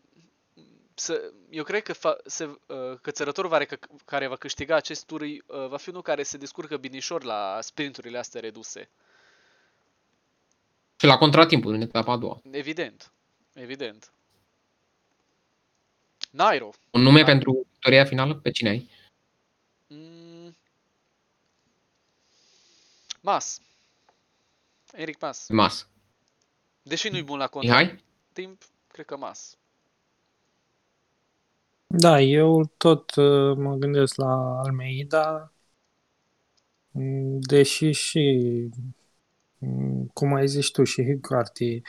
să, 0.99 1.33
eu 1.51 1.65
cred 1.65 1.83
că 1.83 1.93
fa, 1.93 2.17
se, 2.25 2.45
uh, 2.45 2.99
cățărătorul 3.01 3.51
care, 3.51 3.69
care 4.05 4.27
va 4.27 4.37
câștiga 4.37 4.77
acest 4.77 5.07
tur 5.07 5.21
uh, 5.21 5.39
va 5.69 5.77
fi 5.77 5.89
unul 5.89 6.03
care 6.03 6.23
se 6.23 6.37
descurcă 6.37 6.77
binișor 6.77 7.23
la 7.23 7.59
sprinturile 7.61 8.19
astea 8.19 8.41
reduse. 8.41 8.91
Și 10.97 11.07
la 11.07 11.19
contratimpul 11.19 11.73
în 11.73 11.81
etapa 11.81 12.13
a 12.13 12.17
doua. 12.17 12.41
Evident. 12.51 13.13
Evident. 13.55 14.13
Nairo. 16.31 16.71
Un 16.91 17.01
nume 17.03 17.21
Nairo. 17.21 17.27
pentru 17.27 17.67
victoria 17.71 18.05
finală? 18.05 18.35
Pe 18.35 18.51
cine 18.51 18.69
ai? 18.69 18.91
Mm. 19.87 20.57
Mas. 23.21 23.61
Eric 24.93 25.21
Mas. 25.21 25.49
Mas. 25.49 25.89
Deși 26.83 27.09
nu-i 27.09 27.23
bun 27.23 27.39
la 27.39 27.47
contratimp, 27.47 28.01
timp, 28.33 28.63
cred 28.87 29.07
că 29.07 29.17
Mas. 29.17 29.57
Da, 31.91 32.21
eu 32.21 32.65
tot 32.77 33.15
uh, 33.15 33.57
mă 33.57 33.75
gândesc 33.75 34.17
la 34.17 34.61
Almeida, 34.61 35.53
mm, 36.91 37.41
deși 37.41 37.91
și, 37.91 38.21
mm, 39.59 40.07
cum 40.13 40.35
ai 40.35 40.49
zis 40.49 40.69
tu, 40.69 40.85
și 40.85 41.05
Higuarti 41.05 41.83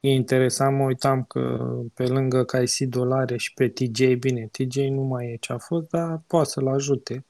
e 0.00 0.10
interesant, 0.10 0.76
mă 0.76 0.84
uitam 0.84 1.24
că 1.24 1.70
pe 1.94 2.06
lângă 2.06 2.44
Caisi 2.44 2.86
Dolare 2.86 3.36
și 3.36 3.54
pe 3.54 3.68
TJ, 3.68 4.14
bine, 4.18 4.48
TJ 4.52 4.76
nu 4.76 5.02
mai 5.02 5.26
e 5.32 5.36
ce 5.36 5.52
a 5.52 5.58
fost, 5.58 5.88
dar 5.88 6.22
poate 6.26 6.48
să-l 6.48 6.68
ajute 6.68 7.24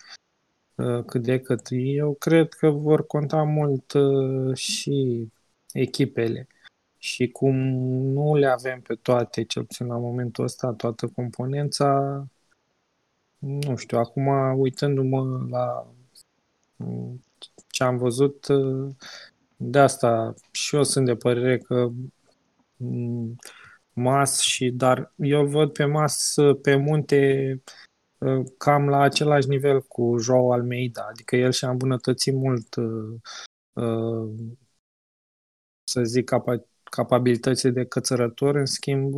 uh, 0.74 1.04
cât 1.04 1.22
de 1.22 1.40
cât. 1.40 1.66
Eu 1.70 2.14
cred 2.14 2.52
că 2.52 2.70
vor 2.70 3.06
conta 3.06 3.42
mult 3.42 3.92
uh, 3.92 4.56
și 4.56 5.28
echipele 5.72 6.46
și 7.02 7.28
cum 7.28 7.56
nu 8.12 8.34
le 8.34 8.46
avem 8.46 8.80
pe 8.80 8.94
toate, 8.94 9.44
cel 9.44 9.64
puțin 9.64 9.86
la 9.86 9.96
momentul 9.96 10.44
ăsta, 10.44 10.72
toată 10.72 11.06
componența, 11.08 12.24
nu 13.38 13.76
știu, 13.76 13.98
acum 13.98 14.26
uitându-mă 14.58 15.46
la 15.50 15.86
ce 17.68 17.84
am 17.84 17.96
văzut, 17.96 18.46
de 19.56 19.78
asta 19.78 20.34
și 20.50 20.76
eu 20.76 20.82
sunt 20.82 21.06
de 21.06 21.14
părere 21.14 21.58
că 21.58 21.90
Mas 23.92 24.40
și, 24.40 24.70
dar 24.70 25.12
eu 25.16 25.40
îl 25.40 25.48
văd 25.48 25.72
pe 25.72 25.84
Mas 25.84 26.34
pe 26.62 26.76
munte 26.76 27.62
cam 28.58 28.88
la 28.88 29.00
același 29.00 29.48
nivel 29.48 29.82
cu 29.82 30.16
Joao 30.18 30.52
Almeida, 30.52 31.06
adică 31.10 31.36
el 31.36 31.52
și-a 31.52 31.70
îmbunătățit 31.70 32.34
mult 32.34 32.74
să 35.84 36.02
zic 36.02 36.32
capabilitățile 36.96 37.70
de 37.70 37.84
cățărător, 37.84 38.54
în 38.54 38.66
schimb 38.66 39.14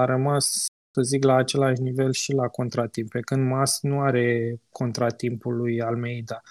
a 0.00 0.04
rămas, 0.04 0.66
să 0.94 1.02
zic, 1.02 1.24
la 1.24 1.34
același 1.34 1.80
nivel 1.80 2.12
și 2.12 2.32
la 2.32 2.48
contratimp, 2.48 3.10
pe 3.10 3.20
când 3.20 3.48
Mas 3.50 3.80
nu 3.82 4.00
are 4.00 4.60
contratimpul 4.70 5.56
lui 5.56 5.80
Almeida 5.80 6.42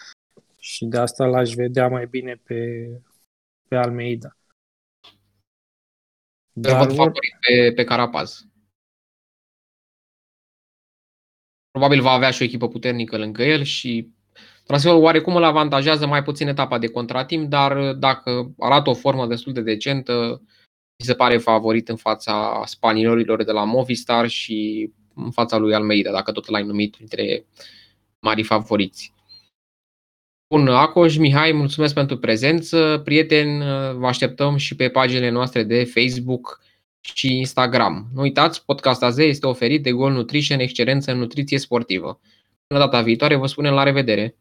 și 0.60 0.86
de 0.86 0.98
asta 0.98 1.26
l-aș 1.26 1.54
vedea 1.54 1.88
mai 1.88 2.08
bine 2.08 2.36
pe, 2.44 2.90
pe 3.68 3.76
Almeida. 3.76 4.38
Dar 6.54 6.86
văd 6.86 6.96
favorit 6.96 7.36
pe, 7.48 7.72
pe 7.76 7.84
Carapaz. 7.84 8.48
Probabil 11.72 12.02
va 12.02 12.12
avea 12.12 12.32
și 12.32 12.42
o 12.42 12.46
echipă 12.46 12.68
puternică 12.68 13.18
lângă 13.18 13.44
el 13.44 13.64
și 13.64 14.15
Transferul 14.66 15.02
oarecum 15.02 15.36
îl 15.36 15.44
avantajează 15.44 16.08
mai 16.08 16.24
puțin 16.24 16.48
etapa 16.48 16.78
de 16.78 16.88
contratimp, 16.88 17.50
dar 17.50 17.94
dacă 17.94 18.54
arată 18.60 18.90
o 18.90 18.94
formă 18.94 19.28
destul 19.28 19.54
de 19.54 19.62
decentă, 19.62 20.42
mi 21.00 21.06
se 21.06 21.14
pare 21.14 21.38
favorit 21.38 21.90
în 21.90 21.96
fața 21.96 22.62
spaniolilor 22.66 23.44
de 23.44 23.52
la 23.52 23.64
Movistar 23.64 24.28
și 24.28 24.90
în 25.16 25.32
fața 25.32 25.58
lui 25.58 25.74
Almeida, 25.74 26.12
dacă 26.12 26.32
tot 26.32 26.50
l-ai 26.50 26.64
numit 26.64 26.96
între 27.00 27.46
mari 28.20 28.44
favoriți. 28.44 29.14
Bun, 30.54 30.68
Acoș, 30.68 31.18
Mihai, 31.18 31.52
mulțumesc 31.52 31.94
pentru 31.94 32.18
prezență. 32.18 33.02
Prieteni, 33.04 33.64
vă 33.98 34.08
așteptăm 34.08 34.56
și 34.56 34.76
pe 34.76 34.90
paginile 34.90 35.30
noastre 35.30 35.64
de 35.64 35.84
Facebook 35.84 36.62
și 37.02 37.38
Instagram. 37.38 38.08
Nu 38.14 38.22
uitați, 38.22 38.66
Podcast 38.66 39.04
AZ 39.04 39.18
este 39.18 39.48
oferit 39.48 39.84
de 39.84 39.92
Gol 39.92 40.12
Nutrition, 40.12 40.60
excelență 40.60 41.12
în 41.12 41.18
nutriție 41.18 41.58
sportivă. 41.58 42.20
Până 42.68 42.80
data 42.80 43.02
viitoare, 43.02 43.36
vă 43.36 43.48
spunem 43.48 43.74
la 43.74 43.84
revedere! 43.84 44.36